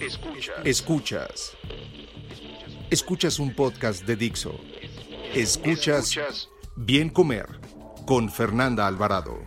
Escuchas. 0.00 0.56
Escuchas. 0.64 1.56
Escuchas 2.90 3.38
un 3.38 3.54
podcast 3.54 4.04
de 4.04 4.16
Dixo. 4.16 4.58
Escuchas 5.34 6.48
Bien 6.74 7.10
Comer 7.10 7.46
con 8.06 8.30
Fernanda 8.30 8.86
Alvarado. 8.86 9.38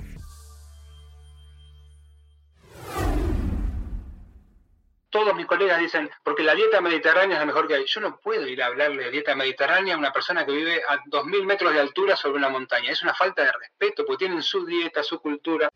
todos 5.13 5.35
mis 5.35 5.45
colegas 5.45 5.79
dicen, 5.79 6.09
porque 6.23 6.41
la 6.41 6.55
dieta 6.55 6.81
mediterránea 6.81 7.35
es 7.35 7.39
la 7.39 7.45
mejor 7.45 7.67
que 7.67 7.75
hay. 7.75 7.85
Yo 7.85 8.01
no 8.01 8.17
puedo 8.17 8.47
ir 8.47 8.63
a 8.63 8.65
hablarle 8.65 9.03
de 9.03 9.11
dieta 9.11 9.35
mediterránea 9.35 9.93
a 9.93 9.97
una 9.99 10.11
persona 10.11 10.43
que 10.43 10.51
vive 10.51 10.81
a 10.87 10.97
2.000 11.03 11.45
metros 11.45 11.71
de 11.71 11.79
altura 11.79 12.15
sobre 12.15 12.39
una 12.39 12.49
montaña. 12.49 12.91
Es 12.91 13.03
una 13.03 13.13
falta 13.13 13.43
de 13.43 13.51
respeto, 13.51 14.05
porque 14.05 14.25
tienen 14.25 14.41
su 14.41 14.65
dieta, 14.65 15.03
su 15.03 15.19
cultura. 15.19 15.71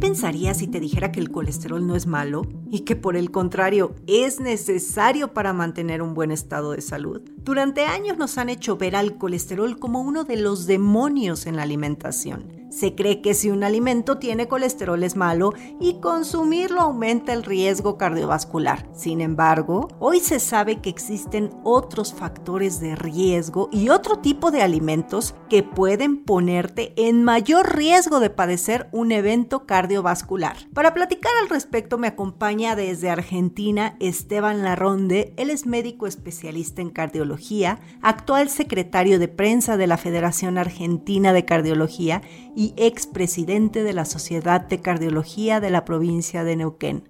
Pensarías 0.00 0.58
si 0.58 0.66
te 0.66 0.80
dijera 0.80 1.12
que 1.12 1.20
el 1.20 1.30
colesterol 1.30 1.86
no 1.86 1.94
es 1.94 2.06
malo 2.06 2.42
y 2.70 2.80
que 2.80 2.96
por 2.96 3.16
el 3.16 3.30
contrario 3.30 3.94
es 4.06 4.40
necesario 4.40 5.32
para 5.32 5.52
mantener 5.52 6.02
un 6.02 6.14
buen 6.14 6.30
estado 6.30 6.72
de 6.72 6.80
salud? 6.80 7.20
Durante 7.36 7.84
años 7.84 8.18
nos 8.18 8.38
han 8.38 8.48
hecho 8.48 8.76
ver 8.76 8.96
al 8.96 9.18
colesterol 9.18 9.78
como 9.78 10.00
uno 10.00 10.24
de 10.24 10.36
los 10.36 10.66
demonios 10.66 11.46
en 11.46 11.56
la 11.56 11.62
alimentación. 11.62 12.59
Se 12.70 12.94
cree 12.94 13.20
que 13.20 13.34
si 13.34 13.50
un 13.50 13.64
alimento 13.64 14.18
tiene 14.18 14.46
colesterol 14.46 15.02
es 15.02 15.16
malo 15.16 15.52
y 15.80 16.00
consumirlo 16.00 16.80
aumenta 16.80 17.32
el 17.32 17.42
riesgo 17.42 17.98
cardiovascular. 17.98 18.88
Sin 18.94 19.20
embargo, 19.20 19.88
hoy 19.98 20.20
se 20.20 20.38
sabe 20.38 20.80
que 20.80 20.88
existen 20.88 21.50
otros 21.64 22.14
factores 22.14 22.80
de 22.80 22.94
riesgo 22.94 23.68
y 23.72 23.88
otro 23.88 24.20
tipo 24.20 24.52
de 24.52 24.62
alimentos 24.62 25.34
que 25.48 25.64
pueden 25.64 26.22
ponerte 26.24 26.94
en 26.96 27.24
mayor 27.24 27.76
riesgo 27.76 28.20
de 28.20 28.30
padecer 28.30 28.88
un 28.92 29.10
evento 29.10 29.66
cardiovascular. 29.66 30.56
Para 30.72 30.94
platicar 30.94 31.32
al 31.42 31.48
respecto 31.48 31.98
me 31.98 32.06
acompaña 32.06 32.76
desde 32.76 33.10
Argentina 33.10 33.96
Esteban 33.98 34.62
Larronde. 34.62 35.34
Él 35.36 35.50
es 35.50 35.66
médico 35.66 36.06
especialista 36.06 36.82
en 36.82 36.90
cardiología, 36.90 37.80
actual 38.00 38.48
secretario 38.48 39.18
de 39.18 39.26
prensa 39.26 39.76
de 39.76 39.88
la 39.88 39.96
Federación 39.96 40.56
Argentina 40.56 41.32
de 41.32 41.44
Cardiología 41.44 42.22
y 42.54 42.59
expresidente 42.76 43.82
de 43.82 43.92
la 43.92 44.04
Sociedad 44.04 44.60
de 44.60 44.80
Cardiología 44.80 45.60
de 45.60 45.70
la 45.70 45.84
provincia 45.84 46.44
de 46.44 46.56
Neuquén. 46.56 47.08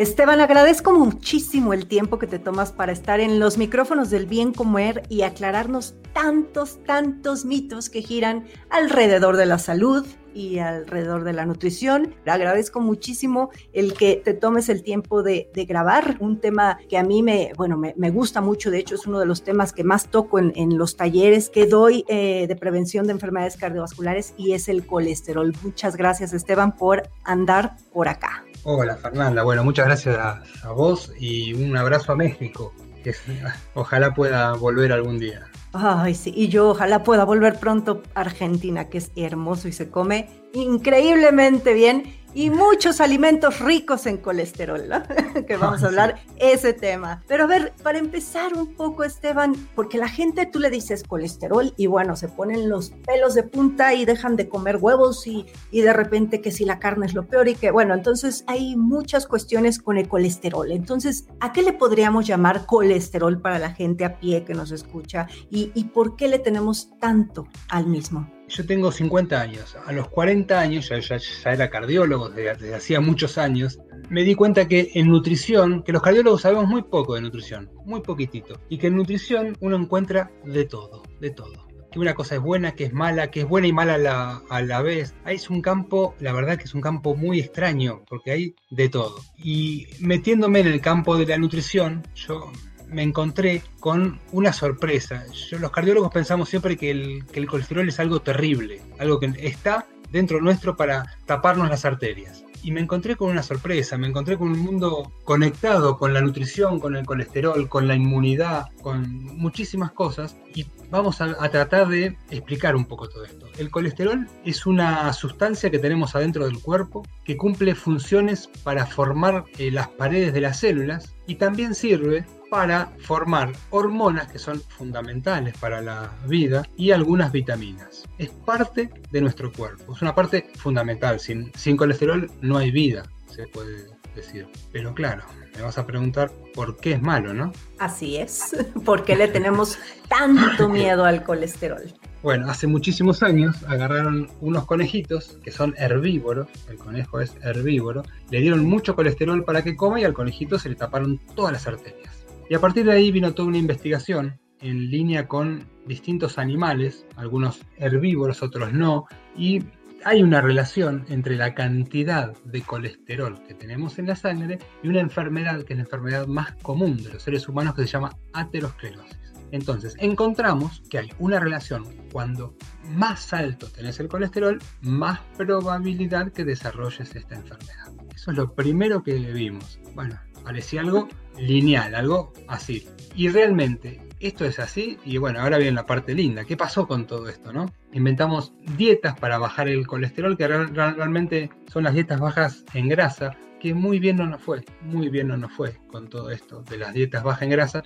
Esteban, 0.00 0.40
agradezco 0.40 0.94
muchísimo 0.94 1.74
el 1.74 1.86
tiempo 1.86 2.18
que 2.18 2.26
te 2.26 2.38
tomas 2.38 2.72
para 2.72 2.90
estar 2.90 3.20
en 3.20 3.38
los 3.38 3.58
micrófonos 3.58 4.08
del 4.08 4.24
bien 4.24 4.54
comer 4.54 5.02
y 5.10 5.20
aclararnos 5.20 5.94
tantos, 6.14 6.82
tantos 6.86 7.44
mitos 7.44 7.90
que 7.90 8.00
giran 8.00 8.46
alrededor 8.70 9.36
de 9.36 9.44
la 9.44 9.58
salud 9.58 10.06
y 10.32 10.56
alrededor 10.56 11.24
de 11.24 11.34
la 11.34 11.44
nutrición. 11.44 12.14
Agradezco 12.24 12.80
muchísimo 12.80 13.50
el 13.74 13.92
que 13.92 14.16
te 14.16 14.32
tomes 14.32 14.70
el 14.70 14.82
tiempo 14.82 15.22
de, 15.22 15.50
grabar 15.68 16.16
un 16.20 16.40
tema 16.40 16.78
que 16.88 16.96
a 16.96 17.02
mí 17.02 17.22
me, 17.22 17.52
bueno, 17.58 17.76
me, 17.76 18.10
gusta 18.10 18.40
mucho. 18.40 18.70
De 18.70 18.78
hecho, 18.78 18.94
es 18.94 19.06
uno 19.06 19.18
de 19.18 19.26
los 19.26 19.42
temas 19.42 19.74
que 19.74 19.84
más 19.84 20.08
toco 20.08 20.38
en, 20.38 20.78
los 20.78 20.96
talleres 20.96 21.50
que 21.50 21.66
doy 21.66 22.06
eh, 22.08 22.46
de 22.48 22.56
prevención 22.56 23.06
de 23.06 23.12
enfermedades 23.12 23.58
cardiovasculares 23.58 24.32
y 24.38 24.52
es 24.52 24.70
el 24.70 24.86
colesterol. 24.86 25.52
Muchas 25.62 25.94
gracias, 25.94 26.32
Esteban, 26.32 26.74
por 26.74 27.02
andar 27.22 27.76
por 27.92 28.08
acá. 28.08 28.46
Hola 28.62 28.96
Fernanda, 28.96 29.42
bueno, 29.42 29.64
muchas 29.64 29.86
gracias 29.86 30.18
a, 30.18 30.70
vos 30.72 31.10
y 31.18 31.54
un 31.54 31.76
abrazo 31.78 32.12
a 32.12 32.16
México, 32.16 32.74
que 33.02 33.14
ojalá 33.74 34.12
pueda 34.12 34.52
volver 34.52 34.92
algún 34.92 35.18
día. 35.18 35.48
Ay, 35.72 36.14
sí, 36.14 36.32
y 36.36 36.48
yo 36.48 36.70
ojalá 36.70 37.02
pueda 37.02 37.24
volver 37.24 37.58
pronto 37.58 38.02
a 38.14 38.20
Argentina, 38.20 38.90
que 38.90 38.98
es 38.98 39.12
hermoso 39.16 39.68
y 39.68 39.72
se 39.72 39.88
come 39.88 40.28
increíblemente 40.52 41.72
bien 41.72 42.19
y 42.34 42.50
muchos 42.50 43.00
alimentos 43.00 43.60
ricos 43.60 44.06
en 44.06 44.18
colesterol, 44.18 44.88
¿no? 44.88 45.02
que 45.46 45.56
vamos 45.56 45.82
a 45.82 45.86
hablar 45.86 46.20
ese 46.36 46.72
tema. 46.72 47.22
Pero 47.26 47.44
a 47.44 47.46
ver, 47.46 47.72
para 47.82 47.98
empezar 47.98 48.54
un 48.54 48.74
poco, 48.74 49.04
Esteban, 49.04 49.54
porque 49.74 49.98
la 49.98 50.08
gente 50.08 50.46
tú 50.46 50.58
le 50.58 50.70
dices 50.70 51.02
colesterol 51.02 51.74
y 51.76 51.86
bueno, 51.86 52.16
se 52.16 52.28
ponen 52.28 52.68
los 52.68 52.90
pelos 52.90 53.34
de 53.34 53.42
punta 53.42 53.94
y 53.94 54.04
dejan 54.04 54.36
de 54.36 54.48
comer 54.48 54.76
huevos 54.76 55.26
y, 55.26 55.46
y 55.70 55.80
de 55.80 55.92
repente 55.92 56.40
que 56.40 56.52
si 56.52 56.64
la 56.64 56.78
carne 56.78 57.06
es 57.06 57.14
lo 57.14 57.26
peor 57.26 57.48
y 57.48 57.54
que 57.54 57.70
bueno, 57.70 57.94
entonces 57.94 58.44
hay 58.46 58.76
muchas 58.76 59.26
cuestiones 59.26 59.78
con 59.78 59.98
el 59.98 60.08
colesterol. 60.08 60.70
Entonces, 60.70 61.26
¿a 61.40 61.52
qué 61.52 61.62
le 61.62 61.72
podríamos 61.72 62.26
llamar 62.26 62.66
colesterol 62.66 63.40
para 63.40 63.58
la 63.58 63.72
gente 63.72 64.04
a 64.04 64.18
pie 64.18 64.44
que 64.44 64.54
nos 64.54 64.70
escucha 64.70 65.26
y, 65.50 65.72
y 65.74 65.84
por 65.84 66.16
qué 66.16 66.28
le 66.28 66.38
tenemos 66.38 66.90
tanto 66.98 67.48
al 67.68 67.86
mismo? 67.86 68.39
Yo 68.50 68.66
tengo 68.66 68.90
50 68.90 69.40
años. 69.40 69.76
A 69.86 69.92
los 69.92 70.08
40 70.08 70.58
años, 70.58 70.88
ya, 70.88 71.52
era 71.52 71.70
cardiólogo 71.70 72.30
desde, 72.30 72.74
hacía 72.74 73.00
muchos 73.00 73.38
años, 73.38 73.78
me 74.08 74.24
di 74.24 74.34
cuenta 74.34 74.66
que 74.66 74.90
en 74.94 75.08
nutrición, 75.08 75.84
que 75.84 75.92
los 75.92 76.02
cardiólogos 76.02 76.42
sabemos 76.42 76.66
muy 76.66 76.82
poco 76.82 77.14
de 77.14 77.20
nutrición, 77.20 77.70
muy 77.84 78.00
poquitito, 78.00 78.60
y 78.68 78.78
que 78.78 78.88
en 78.88 78.96
nutrición 78.96 79.56
uno 79.60 79.76
encuentra 79.76 80.32
de 80.44 80.64
todo, 80.64 81.04
de 81.20 81.30
todo. 81.30 81.68
Que 81.92 82.00
una 82.00 82.14
cosa 82.14 82.36
es 82.36 82.40
buena, 82.40 82.72
que 82.72 82.84
es 82.84 82.92
mala, 82.92 83.30
que 83.30 83.40
es 83.40 83.48
buena 83.48 83.68
y 83.68 83.72
mala 83.72 83.94
a 83.94 83.98
la, 83.98 84.42
a 84.50 84.62
la 84.62 84.82
vez. 84.82 85.14
Ahí 85.24 85.36
es 85.36 85.48
un 85.48 85.62
campo, 85.62 86.16
la 86.18 86.32
verdad 86.32 86.58
que 86.58 86.64
es 86.64 86.74
un 86.74 86.80
campo 86.80 87.14
muy 87.14 87.38
extraño, 87.38 88.02
porque 88.08 88.32
hay 88.32 88.54
de 88.70 88.88
todo. 88.88 89.20
Y 89.36 89.86
metiéndome 90.00 90.60
en 90.60 90.66
el 90.66 90.80
campo 90.80 91.16
de 91.16 91.26
la 91.26 91.38
nutrición, 91.38 92.02
yo 92.14 92.50
me 92.90 93.02
encontré 93.02 93.62
con 93.78 94.18
una 94.32 94.52
sorpresa. 94.52 95.24
los 95.58 95.70
cardiólogos 95.70 96.12
pensamos 96.12 96.48
siempre 96.48 96.76
que 96.76 96.90
el, 96.90 97.24
que 97.32 97.40
el 97.40 97.46
colesterol 97.46 97.88
es 97.88 98.00
algo 98.00 98.20
terrible, 98.20 98.80
algo 98.98 99.20
que 99.20 99.32
está 99.38 99.86
dentro 100.10 100.40
nuestro 100.40 100.76
para 100.76 101.16
taparnos 101.26 101.68
las 101.68 101.84
arterias. 101.84 102.44
Y 102.62 102.72
me 102.72 102.80
encontré 102.80 103.16
con 103.16 103.30
una 103.30 103.42
sorpresa, 103.42 103.96
me 103.96 104.06
encontré 104.06 104.36
con 104.36 104.48
un 104.48 104.58
mundo 104.58 105.10
conectado 105.24 105.96
con 105.96 106.12
la 106.12 106.20
nutrición, 106.20 106.78
con 106.78 106.94
el 106.94 107.06
colesterol, 107.06 107.70
con 107.70 107.88
la 107.88 107.94
inmunidad, 107.94 108.66
con 108.82 109.24
muchísimas 109.24 109.92
cosas. 109.92 110.36
Y 110.54 110.66
vamos 110.90 111.22
a, 111.22 111.48
tratar 111.48 111.88
de 111.88 112.18
explicar 112.28 112.76
un 112.76 112.84
poco 112.84 113.08
todo 113.08 113.24
esto. 113.24 113.46
El 113.56 113.70
colesterol 113.70 114.28
es 114.44 114.66
una 114.66 115.10
sustancia 115.14 115.70
que 115.70 115.78
tenemos 115.78 116.14
adentro 116.14 116.44
del 116.44 116.60
cuerpo 116.60 117.02
que 117.24 117.38
cumple 117.38 117.74
funciones 117.74 118.50
para 118.62 118.84
formar 118.84 119.44
eh, 119.56 119.70
las 119.70 119.88
paredes 119.88 120.34
de 120.34 120.42
las 120.42 120.60
células 120.60 121.14
y 121.26 121.36
también 121.36 121.74
sirve 121.74 122.26
para 122.50 122.92
formar 122.98 123.52
hormonas 123.70 124.30
que 124.30 124.38
son 124.38 124.60
fundamentales 124.60 125.56
para 125.58 125.80
la 125.80 126.12
vida 126.26 126.66
y 126.76 126.90
algunas 126.90 127.32
vitaminas. 127.32 128.04
Es 128.18 128.30
parte 128.30 128.90
de 129.10 129.20
nuestro 129.20 129.52
cuerpo, 129.52 129.94
es 129.94 130.02
una 130.02 130.14
parte 130.14 130.50
fundamental. 130.56 131.20
Sin, 131.20 131.52
sin 131.54 131.76
colesterol 131.76 132.30
no 132.42 132.58
hay 132.58 132.70
vida, 132.70 133.04
se 133.28 133.46
puede 133.46 133.86
decir. 134.14 134.48
Pero 134.72 134.92
claro, 134.94 135.22
me 135.56 135.62
vas 135.62 135.78
a 135.78 135.86
preguntar 135.86 136.30
por 136.54 136.76
qué 136.76 136.92
es 136.92 137.02
malo, 137.02 137.32
¿no? 137.32 137.52
Así 137.78 138.16
es, 138.16 138.56
¿por 138.84 139.04
qué 139.04 139.16
le 139.16 139.28
tenemos 139.28 139.78
tanto 140.08 140.68
miedo 140.68 141.04
al 141.04 141.22
colesterol? 141.22 141.82
Bueno, 142.22 142.50
hace 142.50 142.66
muchísimos 142.66 143.22
años 143.22 143.62
agarraron 143.66 144.28
unos 144.42 144.66
conejitos 144.66 145.38
que 145.42 145.50
son 145.50 145.74
herbívoros, 145.78 146.48
el 146.68 146.76
conejo 146.76 147.20
es 147.20 147.34
herbívoro, 147.42 148.02
le 148.30 148.40
dieron 148.40 148.66
mucho 148.66 148.94
colesterol 148.94 149.42
para 149.42 149.62
que 149.62 149.74
coma 149.74 150.00
y 150.00 150.04
al 150.04 150.12
conejito 150.12 150.58
se 150.58 150.68
le 150.68 150.74
taparon 150.74 151.18
todas 151.34 151.52
las 151.52 151.66
arterias. 151.66 152.19
Y 152.50 152.54
a 152.56 152.60
partir 152.60 152.84
de 152.84 152.90
ahí 152.90 153.12
vino 153.12 153.32
toda 153.32 153.46
una 153.46 153.58
investigación 153.58 154.40
en 154.60 154.90
línea 154.90 155.28
con 155.28 155.68
distintos 155.86 156.36
animales, 156.36 157.06
algunos 157.14 157.60
herbívoros, 157.76 158.42
otros 158.42 158.72
no, 158.72 159.06
y 159.36 159.62
hay 160.04 160.24
una 160.24 160.40
relación 160.40 161.04
entre 161.10 161.36
la 161.36 161.54
cantidad 161.54 162.36
de 162.42 162.62
colesterol 162.62 163.40
que 163.46 163.54
tenemos 163.54 164.00
en 164.00 164.08
la 164.08 164.16
sangre 164.16 164.58
y 164.82 164.88
una 164.88 164.98
enfermedad 164.98 165.62
que 165.62 165.74
es 165.74 165.78
la 165.78 165.84
enfermedad 165.84 166.26
más 166.26 166.56
común 166.60 167.00
de 167.00 167.12
los 167.12 167.22
seres 167.22 167.48
humanos 167.48 167.76
que 167.76 167.82
se 167.82 167.88
llama 167.92 168.16
aterosclerosis. 168.32 169.16
Entonces, 169.52 169.94
encontramos 170.00 170.82
que 170.90 170.98
hay 170.98 171.12
una 171.20 171.38
relación 171.38 171.84
cuando 172.10 172.56
más 172.96 173.32
alto 173.32 173.68
tenés 173.68 174.00
el 174.00 174.08
colesterol, 174.08 174.58
más 174.80 175.20
probabilidad 175.36 176.32
que 176.32 176.44
desarrolles 176.44 177.14
esta 177.14 177.36
enfermedad. 177.36 177.92
Eso 178.12 178.32
es 178.32 178.36
lo 178.36 178.52
primero 178.54 179.04
que 179.04 179.14
vimos. 179.14 179.78
Bueno, 179.94 180.18
parecía 180.50 180.80
algo 180.80 181.08
lineal, 181.38 181.94
algo 181.94 182.32
así. 182.48 182.88
Y 183.14 183.28
realmente 183.28 184.00
esto 184.18 184.44
es 184.44 184.58
así 184.58 184.98
y 185.04 185.16
bueno, 185.16 185.40
ahora 185.40 185.58
viene 185.58 185.76
la 185.76 185.86
parte 185.86 186.12
linda. 186.12 186.44
¿Qué 186.44 186.56
pasó 186.56 186.88
con 186.88 187.06
todo 187.06 187.28
esto, 187.28 187.52
no? 187.52 187.72
Inventamos 187.92 188.52
dietas 188.76 189.16
para 189.16 189.38
bajar 189.38 189.68
el 189.68 189.86
colesterol 189.86 190.36
que 190.36 190.48
realmente 190.48 191.50
son 191.72 191.84
las 191.84 191.94
dietas 191.94 192.18
bajas 192.18 192.64
en 192.74 192.88
grasa, 192.88 193.36
que 193.60 193.74
muy 193.74 194.00
bien 194.00 194.16
no 194.16 194.26
nos 194.26 194.42
fue, 194.42 194.64
muy 194.80 195.08
bien 195.08 195.28
no 195.28 195.36
nos 195.36 195.52
fue 195.52 195.76
con 195.86 196.08
todo 196.08 196.32
esto 196.32 196.62
de 196.62 196.78
las 196.78 196.94
dietas 196.94 197.22
bajas 197.22 197.42
en 197.42 197.50
grasa. 197.50 197.84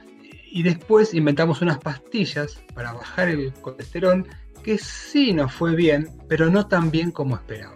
Y 0.51 0.63
después 0.63 1.13
inventamos 1.13 1.61
unas 1.61 1.81
pastillas 1.81 2.63
para 2.75 2.95
bajar 2.95 3.29
el 3.29 3.53
colesterol 3.61 4.27
que 4.63 4.79
sí 4.79 5.35
nos 5.35 5.53
fue 5.53 5.77
bien, 5.77 6.09
pero 6.31 6.49
no 6.49 6.67
tan 6.67 6.91
bien 6.91 7.11
como 7.11 7.35
esperábamos. 7.35 7.74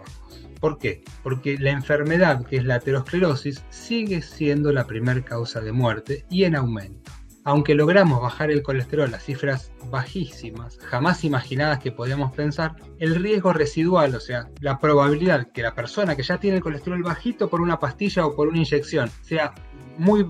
¿Por 0.59 0.77
qué? 0.77 1.03
Porque 1.23 1.57
la 1.57 1.71
enfermedad, 1.71 2.45
que 2.45 2.57
es 2.57 2.65
la 2.65 2.75
aterosclerosis, 2.75 3.63
sigue 3.69 4.21
siendo 4.21 4.71
la 4.71 4.85
primera 4.85 5.23
causa 5.23 5.61
de 5.61 5.71
muerte 5.71 6.25
y 6.29 6.43
en 6.43 6.55
aumento. 6.55 7.11
Aunque 7.45 7.73
logramos 7.73 8.21
bajar 8.21 8.51
el 8.51 8.61
colesterol 8.61 9.13
a 9.13 9.19
cifras 9.19 9.71
bajísimas, 9.89 10.77
jamás 10.79 11.23
imaginadas 11.23 11.79
que 11.79 11.91
podíamos 11.91 12.33
pensar, 12.33 12.75
el 12.99 13.15
riesgo 13.15 13.53
residual, 13.53 14.13
o 14.13 14.19
sea, 14.19 14.49
la 14.59 14.77
probabilidad 14.77 15.47
que 15.51 15.61
la 15.61 15.73
persona 15.73 16.15
que 16.15 16.23
ya 16.23 16.37
tiene 16.37 16.57
el 16.57 16.63
colesterol 16.63 17.01
bajito 17.01 17.49
por 17.49 17.61
una 17.61 17.79
pastilla 17.79 18.25
o 18.25 18.35
por 18.35 18.49
una 18.49 18.57
inyección, 18.57 19.09
sea 19.21 19.55
muy 19.97 20.25